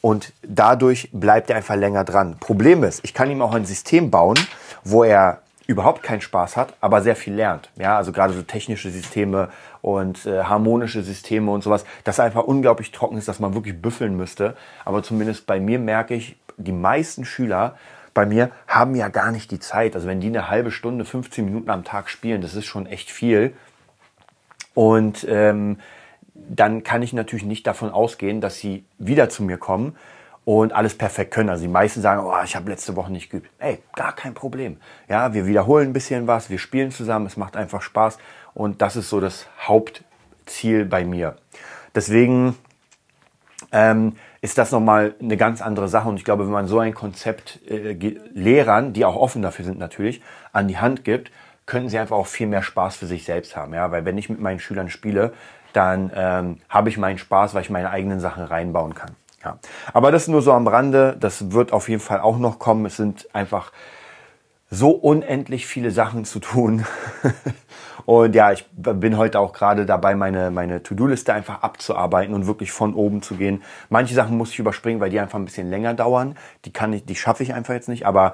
und 0.01 0.33
dadurch 0.43 1.09
bleibt 1.13 1.51
er 1.51 1.57
einfach 1.57 1.75
länger 1.75 2.05
dran. 2.05 2.37
Problem 2.39 2.85
ist, 2.85 3.01
ich 3.05 3.13
kann 3.13 3.31
ihm 3.31 3.43
auch 3.43 3.53
ein 3.53 3.65
System 3.65 4.11
bauen, 4.11 4.39
wo 4.85 5.03
er 5.03 5.43
überhaupt 5.67 6.03
keinen 6.03 6.21
Spaß 6.21 6.57
hat, 6.57 6.75
aber 6.81 7.03
sehr 7.03 7.17
viel 7.17 7.35
lernt. 7.35 7.71
Ja, 7.77 7.97
also 7.97 8.13
gerade 8.13 8.33
so 8.33 8.43
technische 8.43 8.91
Systeme 8.91 9.49
und 9.81 10.25
äh, 10.27 10.45
harmonische 10.45 11.03
Systeme 11.03 11.51
und 11.51 11.63
sowas, 11.65 11.85
das 12.05 12.21
einfach 12.21 12.45
unglaublich 12.45 12.93
trocken 12.93 13.17
ist, 13.17 13.27
dass 13.27 13.41
man 13.41 13.55
wirklich 13.55 13.81
büffeln 13.81 14.17
müsste. 14.17 14.57
Aber 14.85 15.03
zumindest 15.03 15.47
bei 15.47 15.59
mir 15.61 15.79
merke 15.79 16.15
ich, 16.15 16.37
die 16.57 16.73
meisten 16.73 17.25
Schüler 17.25 17.77
bei 18.15 18.27
mir 18.27 18.51
haben 18.69 18.95
ja 18.95 19.09
gar 19.09 19.33
nicht 19.33 19.51
die 19.51 19.61
Zeit. 19.61 19.95
Also 19.95 20.07
wenn 20.07 20.21
die 20.21 20.29
eine 20.29 20.51
halbe 20.51 20.71
Stunde, 20.71 21.05
15 21.05 21.45
Minuten 21.45 21.71
am 21.71 21.85
Tag 21.85 22.11
spielen, 22.11 22.43
das 22.43 22.55
ist 22.55 22.67
schon 22.67 22.87
echt 22.87 23.11
viel. 23.11 23.55
Und 24.75 25.27
ähm, 25.29 25.79
dann 26.35 26.83
kann 26.83 27.03
ich 27.03 27.13
natürlich 27.13 27.45
nicht 27.45 27.67
davon 27.67 27.91
ausgehen, 27.91 28.41
dass 28.41 28.59
sie 28.59 28.85
wieder 28.99 29.29
zu 29.29 29.43
mir 29.43 29.59
kommen 29.59 29.97
und 30.45 30.73
alles 30.73 30.97
perfekt 30.97 31.33
können. 31.33 31.51
Also 31.51 31.63
die 31.63 31.71
meisten 31.71 32.01
sagen, 32.01 32.25
oh, 32.25 32.35
ich 32.45 32.57
habe 32.57 32.71
letzte 32.71 32.97
Woche 32.97 33.13
nicht 33.13 33.31
geübt. 33.31 33.49
Ey, 33.59 33.79
gar 33.95 34.15
kein 34.15 34.35
Problem. 34.35 34.79
Ja, 35.09 35.35
wir 35.35 35.47
wiederholen 35.47 35.91
ein 35.91 35.93
bisschen 35.93 36.27
was, 36.27 36.51
wir 36.51 36.59
spielen 36.59 36.91
zusammen, 36.91 37.27
es 37.27 37.37
macht 37.37 37.57
einfach 37.57 37.83
Spaß 37.83 38.19
und 38.55 38.83
das 38.83 38.97
ist 38.97 39.09
so 39.09 39.21
das 39.21 39.47
Hauptziel 39.61 40.85
bei 40.85 41.05
mir. 41.05 41.37
Deswegen 41.95 42.57
ähm, 43.71 44.17
ist 44.41 44.59
das 44.59 44.73
nochmal 44.73 45.15
eine 45.21 45.37
ganz 45.37 45.63
andere 45.63 45.89
Sache 45.89 46.09
und 46.09 46.17
ich 46.17 46.25
glaube, 46.25 46.45
wenn 46.45 46.53
man 46.53 46.67
so 46.67 46.81
ein 46.81 46.95
Konzept 46.95 47.61
äh, 47.69 47.93
Lehrern, 48.35 48.93
die 48.93 49.05
auch 49.05 49.17
offen 49.17 49.43
dafür 49.43 49.65
sind 49.65 49.79
natürlich, 49.79 50.21
an 50.53 50.67
die 50.67 50.79
Hand 50.79 51.05
gibt, 51.05 51.31
könnten 51.67 51.89
sie 51.89 51.99
einfach 51.99 52.17
auch 52.17 52.27
viel 52.27 52.47
mehr 52.47 52.63
Spaß 52.63 52.97
für 52.97 53.07
sich 53.07 53.25
selbst 53.25 53.57
haben. 53.57 53.75
Ja, 53.75 53.91
weil 53.91 54.05
wenn 54.05 54.19
ich 54.19 54.29
mit 54.29 54.41
meinen 54.41 54.59
Schülern 54.59 54.91
spiele, 54.91 55.33
dann 55.73 56.11
ähm, 56.15 56.59
habe 56.69 56.89
ich 56.89 56.99
meinen 56.99 57.19
Spaß, 57.19 57.55
weil 57.55 57.63
ich 57.63 57.71
meine 57.71 57.91
eigenen 57.91 58.21
Sachen 58.21 58.45
reinbauen 58.45 58.95
kann. 58.95 59.13
Ja. 59.45 59.59
Aber 59.93 60.13
das 60.13 60.29
nur 60.29 60.43
so 60.43 60.53
am 60.53 60.67
Rande. 60.67 61.17
Das 61.19 61.53
wird 61.53 61.73
auf 61.73 61.89
jeden 61.89 62.01
Fall 62.01 62.21
auch 62.21 62.39
noch 62.39 62.59
kommen. 62.59 62.87
Es 62.87 62.97
sind 62.97 63.29
einfach 63.35 63.73
so 64.71 64.91
unendlich 64.91 65.67
viele 65.67 65.91
Sachen 65.91 66.25
zu 66.25 66.41
tun. 66.41 66.87
und 68.07 68.35
ja, 68.35 68.53
ich 68.53 68.65
bin 68.73 69.19
heute 69.19 69.39
auch 69.39 69.53
gerade 69.53 69.85
dabei, 69.85 70.15
meine, 70.15 70.51
meine 70.51 70.83
To-Do-Liste 70.83 71.35
einfach 71.35 71.63
abzuarbeiten 71.63 72.35
und 72.35 72.47
wirklich 72.47 72.73
von 72.73 72.95
oben 72.95 73.21
zu 73.21 73.35
gehen. 73.35 73.63
Manche 73.91 74.15
Sachen 74.15 74.39
muss 74.39 74.51
ich 74.51 74.59
überspringen, 74.59 75.01
weil 75.01 75.11
die 75.11 75.21
einfach 75.21 75.39
ein 75.39 75.45
bisschen 75.45 75.69
länger 75.69 75.93
dauern. 75.93 76.37
Die 76.65 76.73
kann 76.73 76.93
ich, 76.93 77.05
die 77.05 77.17
schaffe 77.17 77.43
ich 77.43 77.53
einfach 77.53 77.75
jetzt 77.75 77.89
nicht. 77.89 78.07
Aber 78.07 78.33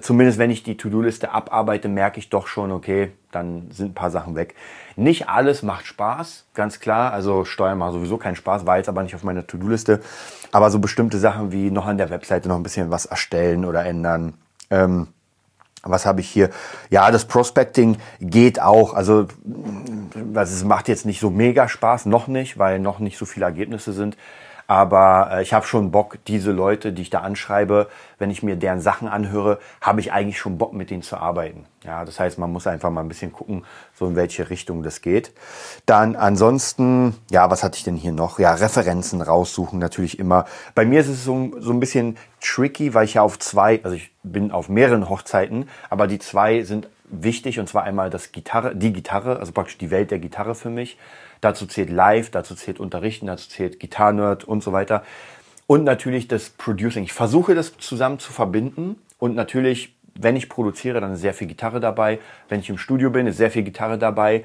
zumindest 0.00 0.38
wenn 0.38 0.50
ich 0.50 0.62
die 0.62 0.76
To-Do-Liste 0.76 1.32
abarbeite, 1.32 1.88
merke 1.88 2.18
ich 2.18 2.28
doch 2.28 2.46
schon, 2.46 2.70
okay, 2.70 3.12
dann 3.30 3.70
sind 3.70 3.90
ein 3.90 3.94
paar 3.94 4.10
Sachen 4.10 4.34
weg. 4.34 4.54
Nicht 4.96 5.28
alles 5.28 5.62
macht 5.62 5.86
Spaß, 5.86 6.46
ganz 6.54 6.80
klar. 6.80 7.12
Also 7.12 7.44
Steuern 7.44 7.78
macht 7.78 7.92
sowieso 7.92 8.18
keinen 8.18 8.36
Spaß, 8.36 8.66
war 8.66 8.76
jetzt 8.76 8.88
aber 8.88 9.02
nicht 9.02 9.14
auf 9.14 9.22
meiner 9.22 9.46
To-Do-Liste. 9.46 10.00
Aber 10.50 10.70
so 10.70 10.78
bestimmte 10.78 11.18
Sachen 11.18 11.52
wie 11.52 11.70
noch 11.70 11.86
an 11.86 11.98
der 11.98 12.10
Webseite 12.10 12.48
noch 12.48 12.56
ein 12.56 12.62
bisschen 12.62 12.90
was 12.90 13.06
erstellen 13.06 13.64
oder 13.64 13.84
ändern. 13.84 14.34
Ähm, 14.70 15.08
was 15.82 16.06
habe 16.06 16.20
ich 16.20 16.28
hier? 16.28 16.50
Ja, 16.90 17.10
das 17.10 17.24
Prospecting 17.24 17.96
geht 18.20 18.60
auch. 18.60 18.94
Also 18.94 19.26
es 20.34 20.64
macht 20.64 20.88
jetzt 20.88 21.06
nicht 21.06 21.20
so 21.20 21.30
mega 21.30 21.68
Spaß, 21.68 22.06
noch 22.06 22.28
nicht, 22.28 22.58
weil 22.58 22.78
noch 22.78 23.00
nicht 23.00 23.18
so 23.18 23.24
viele 23.24 23.46
Ergebnisse 23.46 23.92
sind. 23.92 24.16
Aber 24.72 25.28
äh, 25.30 25.42
ich 25.42 25.52
habe 25.52 25.66
schon 25.66 25.90
Bock, 25.90 26.16
diese 26.26 26.50
Leute, 26.50 26.94
die 26.94 27.02
ich 27.02 27.10
da 27.10 27.20
anschreibe, 27.20 27.88
wenn 28.18 28.30
ich 28.30 28.42
mir 28.42 28.56
deren 28.56 28.80
Sachen 28.80 29.06
anhöre, 29.06 29.58
habe 29.82 30.00
ich 30.00 30.14
eigentlich 30.14 30.38
schon 30.38 30.56
Bock, 30.56 30.72
mit 30.72 30.88
denen 30.88 31.02
zu 31.02 31.18
arbeiten. 31.18 31.66
Ja, 31.84 32.06
das 32.06 32.18
heißt, 32.18 32.38
man 32.38 32.50
muss 32.50 32.66
einfach 32.66 32.88
mal 32.88 33.02
ein 33.02 33.08
bisschen 33.08 33.34
gucken, 33.34 33.66
so 33.94 34.06
in 34.06 34.16
welche 34.16 34.48
Richtung 34.48 34.82
das 34.82 35.02
geht. 35.02 35.34
Dann 35.84 36.16
ansonsten, 36.16 37.16
ja, 37.30 37.50
was 37.50 37.62
hatte 37.62 37.76
ich 37.76 37.84
denn 37.84 37.96
hier 37.96 38.12
noch? 38.12 38.38
Ja, 38.38 38.54
Referenzen 38.54 39.20
raussuchen 39.20 39.78
natürlich 39.78 40.18
immer. 40.18 40.46
Bei 40.74 40.86
mir 40.86 41.00
ist 41.00 41.08
es 41.08 41.22
so, 41.22 41.50
so 41.58 41.70
ein 41.70 41.78
bisschen 41.78 42.16
tricky, 42.40 42.94
weil 42.94 43.04
ich 43.04 43.12
ja 43.12 43.20
auf 43.20 43.38
zwei, 43.38 43.78
also 43.84 43.94
ich 43.94 44.10
bin 44.22 44.52
auf 44.52 44.70
mehreren 44.70 45.10
Hochzeiten, 45.10 45.68
aber 45.90 46.06
die 46.06 46.18
zwei 46.18 46.62
sind 46.62 46.88
wichtig 47.04 47.60
und 47.60 47.68
zwar 47.68 47.82
einmal 47.82 48.08
das 48.08 48.32
Gitarre, 48.32 48.74
die 48.74 48.94
Gitarre, 48.94 49.38
also 49.38 49.52
praktisch 49.52 49.76
die 49.76 49.90
Welt 49.90 50.10
der 50.10 50.18
Gitarre 50.18 50.54
für 50.54 50.70
mich 50.70 50.96
Dazu 51.42 51.66
zählt 51.66 51.90
Live, 51.90 52.30
dazu 52.30 52.54
zählt 52.54 52.80
Unterrichten, 52.80 53.26
dazu 53.26 53.50
zählt 53.50 53.80
Gitarrenerd 53.80 54.44
und 54.44 54.62
so 54.62 54.72
weiter. 54.72 55.02
Und 55.66 55.84
natürlich 55.84 56.28
das 56.28 56.50
Producing. 56.50 57.02
Ich 57.04 57.12
versuche 57.12 57.54
das 57.54 57.76
zusammen 57.78 58.18
zu 58.20 58.32
verbinden 58.32 58.96
und 59.18 59.34
natürlich, 59.34 59.94
wenn 60.14 60.36
ich 60.36 60.48
produziere, 60.48 61.00
dann 61.00 61.12
ist 61.12 61.20
sehr 61.20 61.34
viel 61.34 61.48
Gitarre 61.48 61.80
dabei. 61.80 62.20
Wenn 62.48 62.60
ich 62.60 62.70
im 62.70 62.78
Studio 62.78 63.10
bin, 63.10 63.26
ist 63.26 63.38
sehr 63.38 63.50
viel 63.50 63.64
Gitarre 63.64 63.98
dabei. 63.98 64.44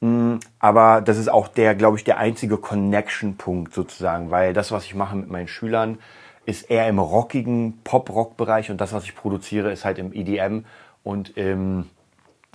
Mm, 0.00 0.36
aber 0.58 1.02
das 1.02 1.18
ist 1.18 1.28
auch 1.28 1.48
der, 1.48 1.74
glaube 1.74 1.98
ich, 1.98 2.04
der 2.04 2.18
einzige 2.18 2.56
Connection-Punkt 2.56 3.74
sozusagen, 3.74 4.30
weil 4.30 4.52
das, 4.52 4.72
was 4.72 4.84
ich 4.84 4.94
mache 4.94 5.16
mit 5.16 5.30
meinen 5.30 5.48
Schülern, 5.48 5.98
ist 6.46 6.70
eher 6.70 6.88
im 6.88 6.98
rockigen 6.98 7.78
Pop-Rock-Bereich 7.84 8.70
und 8.70 8.80
das, 8.80 8.92
was 8.92 9.04
ich 9.04 9.14
produziere, 9.14 9.70
ist 9.72 9.84
halt 9.84 9.98
im 9.98 10.12
EDM 10.14 10.64
und 11.02 11.36
im 11.36 11.90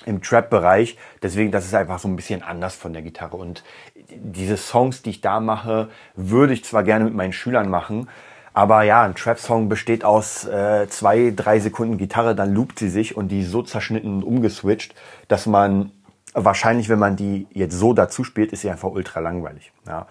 im 0.05 0.21
Trap-Bereich. 0.21 0.97
Deswegen, 1.21 1.51
das 1.51 1.65
ist 1.65 1.73
einfach 1.73 1.99
so 1.99 2.07
ein 2.07 2.15
bisschen 2.15 2.43
anders 2.43 2.75
von 2.75 2.93
der 2.93 3.01
Gitarre. 3.01 3.37
Und 3.37 3.63
diese 4.09 4.57
Songs, 4.57 5.01
die 5.01 5.11
ich 5.11 5.21
da 5.21 5.39
mache, 5.39 5.89
würde 6.15 6.53
ich 6.53 6.65
zwar 6.65 6.83
gerne 6.83 7.05
mit 7.05 7.13
meinen 7.13 7.33
Schülern 7.33 7.69
machen, 7.69 8.07
aber 8.53 8.83
ja, 8.83 9.03
ein 9.03 9.15
Trap-Song 9.15 9.69
besteht 9.69 10.03
aus 10.03 10.45
äh, 10.45 10.87
zwei, 10.89 11.31
drei 11.33 11.59
Sekunden 11.59 11.97
Gitarre, 11.97 12.35
dann 12.35 12.53
loopt 12.53 12.79
sie 12.79 12.89
sich 12.89 13.15
und 13.15 13.29
die 13.29 13.43
so 13.43 13.61
zerschnitten 13.63 14.15
und 14.15 14.23
umgeswitcht, 14.23 14.93
dass 15.29 15.45
man 15.45 15.91
wahrscheinlich, 16.33 16.89
wenn 16.89 16.99
man 16.99 17.15
die 17.15 17.47
jetzt 17.51 17.77
so 17.77 17.93
dazu 17.93 18.23
spielt, 18.23 18.51
ist 18.51 18.61
sie 18.61 18.69
einfach 18.69 18.89
ultra 18.89 19.21
langweilig. 19.21 19.71
Ja. 19.87 20.07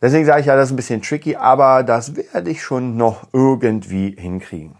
Deswegen 0.00 0.26
sage 0.26 0.40
ich 0.40 0.46
ja, 0.46 0.54
das 0.54 0.66
ist 0.66 0.72
ein 0.72 0.76
bisschen 0.76 1.02
tricky, 1.02 1.36
aber 1.36 1.82
das 1.82 2.14
werde 2.14 2.50
ich 2.50 2.62
schon 2.62 2.96
noch 2.96 3.26
irgendwie 3.32 4.14
hinkriegen. 4.16 4.76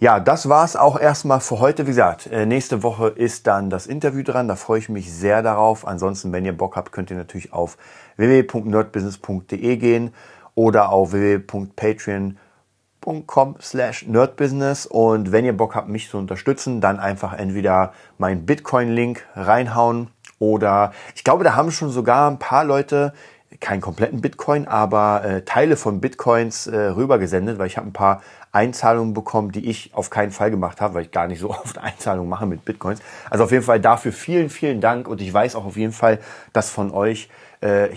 Ja, 0.00 0.20
das 0.20 0.48
war's 0.48 0.76
auch 0.76 1.00
erstmal 1.00 1.40
für 1.40 1.58
heute. 1.58 1.82
Wie 1.82 1.90
gesagt, 1.90 2.28
äh, 2.28 2.46
nächste 2.46 2.84
Woche 2.84 3.08
ist 3.08 3.48
dann 3.48 3.68
das 3.68 3.88
Interview 3.88 4.22
dran. 4.22 4.46
Da 4.46 4.54
freue 4.54 4.78
ich 4.78 4.88
mich 4.88 5.12
sehr 5.12 5.42
darauf. 5.42 5.88
Ansonsten, 5.88 6.32
wenn 6.32 6.44
ihr 6.44 6.56
Bock 6.56 6.76
habt, 6.76 6.92
könnt 6.92 7.10
ihr 7.10 7.16
natürlich 7.16 7.52
auf 7.52 7.76
www.nerdbusiness.de 8.16 9.76
gehen 9.76 10.14
oder 10.54 10.92
auf 10.92 11.10
www.patreon.com 11.10 13.56
slash 13.60 14.06
nerdbusiness. 14.06 14.86
Und 14.86 15.32
wenn 15.32 15.44
ihr 15.44 15.56
Bock 15.56 15.74
habt, 15.74 15.88
mich 15.88 16.08
zu 16.08 16.18
unterstützen, 16.18 16.80
dann 16.80 17.00
einfach 17.00 17.36
entweder 17.36 17.92
meinen 18.18 18.46
Bitcoin-Link 18.46 19.26
reinhauen 19.34 20.10
oder 20.38 20.92
ich 21.16 21.24
glaube, 21.24 21.42
da 21.42 21.56
haben 21.56 21.72
schon 21.72 21.90
sogar 21.90 22.30
ein 22.30 22.38
paar 22.38 22.64
Leute 22.64 23.14
keinen 23.60 23.80
kompletten 23.80 24.20
Bitcoin, 24.20 24.68
aber 24.68 25.24
äh, 25.24 25.42
Teile 25.42 25.76
von 25.76 26.00
Bitcoins 26.00 26.66
äh, 26.66 26.76
rübergesendet, 26.76 27.58
weil 27.58 27.66
ich 27.66 27.76
habe 27.76 27.88
ein 27.88 27.92
paar 27.92 28.22
Einzahlungen 28.52 29.14
bekommen, 29.14 29.52
die 29.52 29.68
ich 29.68 29.90
auf 29.94 30.10
keinen 30.10 30.30
Fall 30.30 30.50
gemacht 30.50 30.80
habe, 30.80 30.94
weil 30.94 31.02
ich 31.02 31.10
gar 31.10 31.26
nicht 31.26 31.40
so 31.40 31.50
oft 31.50 31.78
Einzahlungen 31.78 32.28
mache 32.28 32.46
mit 32.46 32.64
Bitcoins. 32.64 33.00
Also 33.30 33.44
auf 33.44 33.50
jeden 33.50 33.64
Fall 33.64 33.80
dafür 33.80 34.12
vielen, 34.12 34.50
vielen 34.50 34.80
Dank 34.80 35.08
und 35.08 35.20
ich 35.20 35.32
weiß 35.32 35.56
auch 35.56 35.64
auf 35.64 35.76
jeden 35.76 35.92
Fall, 35.92 36.18
dass 36.52 36.70
von 36.70 36.90
euch 36.90 37.28
äh, 37.60 37.88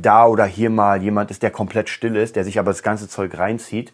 da 0.00 0.26
oder 0.26 0.44
hier 0.44 0.70
mal 0.70 1.02
jemand 1.02 1.30
ist, 1.30 1.42
der 1.42 1.50
komplett 1.50 1.88
still 1.88 2.16
ist, 2.16 2.36
der 2.36 2.44
sich 2.44 2.58
aber 2.58 2.70
das 2.70 2.82
ganze 2.82 3.08
Zeug 3.08 3.36
reinzieht 3.36 3.92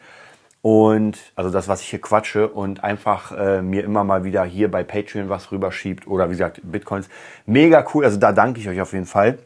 und 0.63 1.19
also 1.35 1.51
das, 1.51 1.69
was 1.69 1.81
ich 1.81 1.89
hier 1.89 2.01
quatsche 2.01 2.49
und 2.49 2.83
einfach 2.83 3.33
äh, 3.33 3.63
mir 3.63 3.85
immer 3.85 4.05
mal 4.05 4.25
wieder 4.25 4.45
hier 4.45 4.71
bei 4.71 4.83
Patreon 4.83 5.29
was 5.29 5.53
rüberschiebt 5.53 6.07
oder 6.07 6.27
wie 6.27 6.33
gesagt 6.33 6.61
Bitcoins. 6.63 7.09
Mega 7.47 7.87
cool, 7.95 8.05
also 8.05 8.19
da 8.19 8.33
danke 8.33 8.61
ich 8.61 8.69
euch 8.69 8.81
auf 8.81 8.93
jeden 8.93 9.07
Fall. 9.07 9.39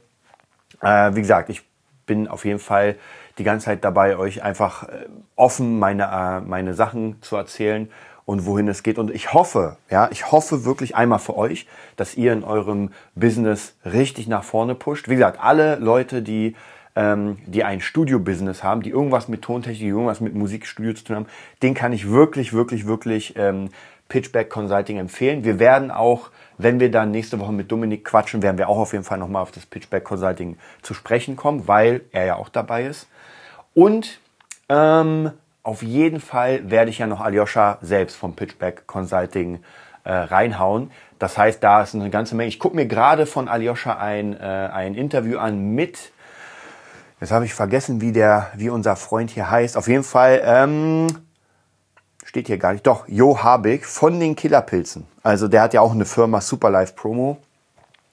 Äh, 0.80 1.14
wie 1.14 1.20
gesagt, 1.20 1.50
ich 1.50 1.62
bin 2.06 2.28
auf 2.28 2.44
jeden 2.44 2.58
Fall 2.58 2.96
die 3.38 3.44
ganze 3.44 3.66
Zeit 3.66 3.84
dabei, 3.84 4.16
euch 4.16 4.42
einfach 4.42 4.88
äh, 4.88 5.06
offen 5.36 5.78
meine, 5.78 6.04
äh, 6.04 6.40
meine 6.40 6.74
Sachen 6.74 7.22
zu 7.22 7.36
erzählen 7.36 7.90
und 8.26 8.46
wohin 8.46 8.68
es 8.68 8.82
geht. 8.82 8.98
Und 8.98 9.10
ich 9.10 9.32
hoffe, 9.32 9.76
ja, 9.88 10.08
ich 10.10 10.30
hoffe 10.30 10.64
wirklich 10.64 10.96
einmal 10.96 11.18
für 11.18 11.36
euch, 11.36 11.66
dass 11.96 12.16
ihr 12.16 12.32
in 12.32 12.44
eurem 12.44 12.90
Business 13.14 13.74
richtig 13.84 14.28
nach 14.28 14.44
vorne 14.44 14.74
pusht. 14.74 15.08
Wie 15.08 15.14
gesagt, 15.14 15.38
alle 15.40 15.76
Leute, 15.76 16.22
die 16.22 16.54
ähm, 16.96 17.38
die 17.46 17.64
ein 17.64 17.80
Studio-Business 17.80 18.62
haben, 18.62 18.82
die 18.82 18.90
irgendwas 18.90 19.28
mit 19.28 19.42
Tontechnik, 19.42 19.88
irgendwas 19.88 20.20
mit 20.20 20.34
Musikstudio 20.34 20.92
zu 20.94 21.04
tun 21.04 21.16
haben, 21.16 21.26
den 21.62 21.74
kann 21.74 21.92
ich 21.92 22.10
wirklich, 22.10 22.52
wirklich, 22.52 22.86
wirklich 22.86 23.34
ähm, 23.36 23.70
Pitchback 24.10 24.50
Consulting 24.50 24.98
empfehlen. 24.98 25.44
Wir 25.44 25.58
werden 25.58 25.90
auch, 25.90 26.30
wenn 26.58 26.78
wir 26.78 26.90
dann 26.90 27.10
nächste 27.10 27.40
Woche 27.40 27.52
mit 27.52 27.72
Dominik 27.72 28.04
quatschen, 28.04 28.42
werden 28.42 28.58
wir 28.58 28.68
auch 28.68 28.76
auf 28.76 28.92
jeden 28.92 29.04
Fall 29.04 29.16
nochmal 29.16 29.40
auf 29.40 29.52
das 29.52 29.64
Pitchback 29.64 30.04
Consulting 30.04 30.58
zu 30.82 30.92
sprechen 30.92 31.36
kommen, 31.36 31.66
weil 31.66 32.02
er 32.12 32.26
ja 32.26 32.36
auch 32.36 32.50
dabei 32.50 32.84
ist. 32.84 33.08
Und 33.72 34.20
ähm, 34.68 35.30
auf 35.62 35.82
jeden 35.82 36.20
Fall 36.20 36.70
werde 36.70 36.90
ich 36.90 36.98
ja 36.98 37.06
noch 37.06 37.20
Aljoscha 37.20 37.78
selbst 37.80 38.16
vom 38.16 38.34
Pitchback 38.34 38.86
Consulting 38.86 39.60
äh, 40.04 40.12
reinhauen. 40.12 40.90
Das 41.18 41.38
heißt, 41.38 41.62
da 41.62 41.82
ist 41.82 41.94
eine 41.94 42.10
ganze 42.10 42.34
Menge. 42.34 42.48
Ich 42.48 42.58
gucke 42.58 42.74
mir 42.74 42.86
gerade 42.86 43.26
von 43.26 43.48
Aljoscha 43.48 43.96
ein, 43.96 44.38
äh, 44.38 44.44
ein 44.72 44.94
Interview 44.94 45.38
an 45.38 45.74
mit, 45.74 46.12
jetzt 47.20 47.30
habe 47.30 47.44
ich 47.44 47.54
vergessen, 47.54 48.00
wie, 48.00 48.12
der, 48.12 48.50
wie 48.56 48.70
unser 48.70 48.96
Freund 48.96 49.30
hier 49.30 49.50
heißt. 49.50 49.76
Auf 49.76 49.86
jeden 49.86 50.04
Fall, 50.04 50.42
ähm, 50.44 51.06
steht 52.30 52.46
hier 52.46 52.58
gar 52.58 52.72
nicht, 52.72 52.86
doch, 52.86 53.08
Jo 53.08 53.42
Habig 53.42 53.84
von 53.84 54.20
den 54.20 54.36
Killerpilzen. 54.36 55.04
Also 55.24 55.48
der 55.48 55.62
hat 55.62 55.74
ja 55.74 55.80
auch 55.80 55.90
eine 55.90 56.04
Firma 56.04 56.40
Superlife 56.40 56.92
Promo. 56.94 57.38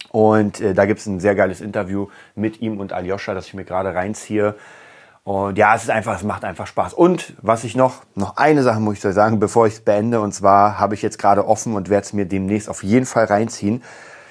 Und 0.10 0.60
äh, 0.60 0.74
da 0.74 0.88
gibt 0.88 1.02
es 1.02 1.06
ein 1.06 1.20
sehr 1.20 1.36
geiles 1.36 1.62
Interview 1.62 2.08
mit 2.34 2.60
ihm 2.60 2.80
und 2.80 2.94
Aljoscha, 2.94 3.36
das 3.36 3.46
ich 3.46 3.54
mir 3.54 3.64
gerade 3.64 3.94
reinziehe. 3.94 4.56
Und 5.24 5.60
ja, 5.60 5.76
es 5.76 5.84
ist 5.84 5.92
einfach, 5.92 6.16
es 6.16 6.24
macht 6.24 6.46
einfach 6.46 6.66
Spaß. 6.66 6.96
Und 6.96 7.36
was 7.44 7.64
ich 7.64 7.76
noch, 7.76 8.02
noch 8.16 8.38
eine 8.38 8.64
Sache 8.64 8.80
muss 8.80 8.96
ich 8.96 9.02
sagen, 9.02 9.40
bevor 9.40 9.68
ich 9.68 9.74
es 9.74 9.82
beende, 9.82 10.20
und 10.20 10.34
zwar 10.34 10.80
habe 10.80 10.96
ich 10.96 11.04
jetzt 11.04 11.20
gerade 11.20 11.48
offen 11.48 11.76
und 11.76 11.90
werde 11.90 12.06
es 12.08 12.14
mir 12.14 12.26
demnächst 12.26 12.70
auf 12.70 12.82
jeden 12.82 13.06
Fall 13.06 13.26
reinziehen. 13.26 13.84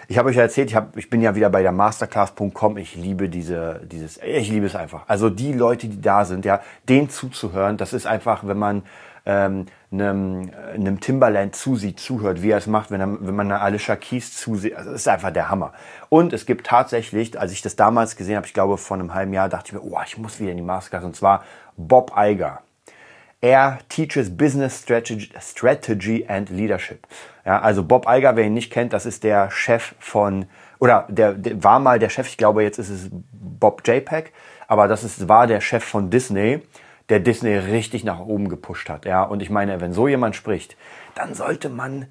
Ich 0.08 0.18
habe 0.18 0.30
euch 0.30 0.36
ja 0.36 0.42
erzählt, 0.42 0.68
ich, 0.68 0.74
hab, 0.74 0.96
ich 0.96 1.10
bin 1.10 1.20
ja 1.20 1.36
wieder 1.36 1.48
bei 1.48 1.62
der 1.62 1.70
Masterclass.com. 1.70 2.76
Ich 2.76 2.96
liebe 2.96 3.28
diese, 3.28 3.82
dieses, 3.84 4.18
ich 4.20 4.50
liebe 4.50 4.66
es 4.66 4.74
einfach. 4.74 5.04
Also 5.06 5.30
die 5.30 5.52
Leute, 5.52 5.86
die 5.86 6.00
da 6.00 6.24
sind, 6.24 6.44
ja, 6.44 6.60
denen 6.88 7.08
zuzuhören, 7.08 7.76
das 7.76 7.92
ist 7.92 8.08
einfach, 8.08 8.44
wenn 8.48 8.58
man 8.58 8.82
ähm, 9.26 9.66
einem, 9.92 10.50
einem 10.72 11.00
Timberland 11.00 11.54
zusieht, 11.54 11.98
zuhört, 12.00 12.42
wie 12.42 12.50
er 12.50 12.58
es 12.58 12.66
macht, 12.66 12.90
wenn, 12.90 13.00
er, 13.00 13.18
wenn 13.20 13.34
man 13.34 13.50
Alicia 13.50 13.96
Keys 13.96 14.36
zusieht. 14.36 14.74
Also 14.76 14.92
das 14.92 15.02
ist 15.02 15.08
einfach 15.08 15.32
der 15.32 15.50
Hammer. 15.50 15.72
Und 16.08 16.32
es 16.32 16.46
gibt 16.46 16.66
tatsächlich, 16.66 17.38
als 17.38 17.52
ich 17.52 17.60
das 17.60 17.76
damals 17.76 18.16
gesehen 18.16 18.36
habe, 18.36 18.46
ich 18.46 18.54
glaube 18.54 18.78
vor 18.78 18.96
einem 18.96 19.14
halben 19.14 19.32
Jahr, 19.32 19.48
dachte 19.48 19.66
ich 19.68 19.72
mir, 19.72 19.82
oh, 19.82 19.98
ich 20.06 20.16
muss 20.16 20.40
wieder 20.40 20.52
in 20.52 20.56
die 20.56 20.62
Masterclass. 20.62 21.04
Und 21.04 21.16
zwar 21.16 21.44
Bob 21.76 22.12
Iger. 22.16 22.60
Er 23.40 23.78
teaches 23.88 24.34
Business 24.34 24.82
Strategy, 24.82 25.28
Strategy 25.40 26.24
and 26.26 26.48
Leadership. 26.48 27.06
Ja, 27.44 27.60
also 27.60 27.82
Bob 27.84 28.06
Iger, 28.08 28.34
wer 28.36 28.44
ihn 28.44 28.54
nicht 28.54 28.72
kennt, 28.72 28.92
das 28.92 29.06
ist 29.06 29.24
der 29.24 29.50
Chef 29.50 29.94
von, 29.98 30.46
oder 30.78 31.06
der, 31.08 31.34
der 31.34 31.62
war 31.62 31.78
mal 31.78 31.98
der 31.98 32.08
Chef, 32.08 32.28
ich 32.28 32.38
glaube 32.38 32.62
jetzt 32.62 32.78
ist 32.78 32.88
es 32.88 33.10
Bob 33.32 33.86
JPEG, 33.86 34.32
aber 34.68 34.88
das 34.88 35.04
ist, 35.04 35.28
war 35.28 35.46
der 35.46 35.60
Chef 35.60 35.84
von 35.84 36.10
Disney 36.10 36.62
der 37.08 37.20
Disney 37.20 37.54
richtig 37.54 38.04
nach 38.04 38.20
oben 38.20 38.48
gepusht 38.48 38.88
hat. 38.88 39.04
Ja, 39.04 39.22
und 39.22 39.42
ich 39.42 39.50
meine, 39.50 39.80
wenn 39.80 39.92
so 39.92 40.08
jemand 40.08 40.36
spricht, 40.36 40.76
dann 41.14 41.34
sollte 41.34 41.68
man 41.68 42.06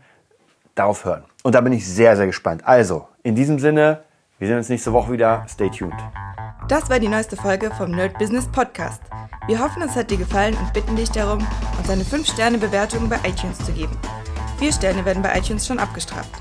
darauf 0.73 1.05
hören. 1.05 1.23
Und 1.43 1.55
da 1.55 1.61
bin 1.61 1.73
ich 1.73 1.87
sehr, 1.87 2.15
sehr 2.15 2.25
gespannt. 2.25 2.65
Also, 2.65 3.07
in 3.23 3.35
diesem 3.35 3.59
Sinne, 3.59 4.03
wir 4.39 4.47
sehen 4.47 4.57
uns 4.57 4.69
nächste 4.69 4.93
Woche 4.93 5.11
wieder. 5.11 5.45
Stay 5.47 5.69
tuned. 5.69 5.93
Das 6.67 6.89
war 6.89 6.99
die 6.99 7.07
neueste 7.07 7.35
Folge 7.35 7.71
vom 7.71 7.91
Nerd 7.91 8.17
Business 8.17 8.47
Podcast. 8.51 9.01
Wir 9.47 9.59
hoffen, 9.59 9.83
es 9.83 9.95
hat 9.95 10.09
dir 10.09 10.17
gefallen 10.17 10.55
und 10.57 10.73
bitten 10.73 10.95
dich 10.95 11.11
darum, 11.11 11.45
uns 11.77 11.89
eine 11.89 12.03
5-Sterne-Bewertung 12.03 13.07
bei 13.07 13.17
iTunes 13.17 13.59
zu 13.59 13.71
geben. 13.71 13.95
Vier 14.57 14.73
Sterne 14.73 15.05
werden 15.05 15.21
bei 15.21 15.37
iTunes 15.37 15.67
schon 15.67 15.77
abgestraft. 15.77 16.31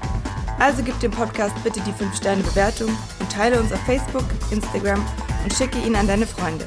Also 0.59 0.83
gib 0.83 0.99
dem 1.01 1.11
Podcast 1.11 1.55
bitte 1.63 1.81
die 1.81 1.93
5-Sterne-Bewertung 1.93 2.89
und 2.89 3.33
teile 3.33 3.61
uns 3.61 3.73
auf 3.73 3.81
Facebook, 3.81 4.25
Instagram 4.51 5.05
und 5.43 5.53
schicke 5.53 5.79
ihn 5.79 5.97
an 5.97 6.07
deine 6.07 6.27
Freunde. 6.27 6.67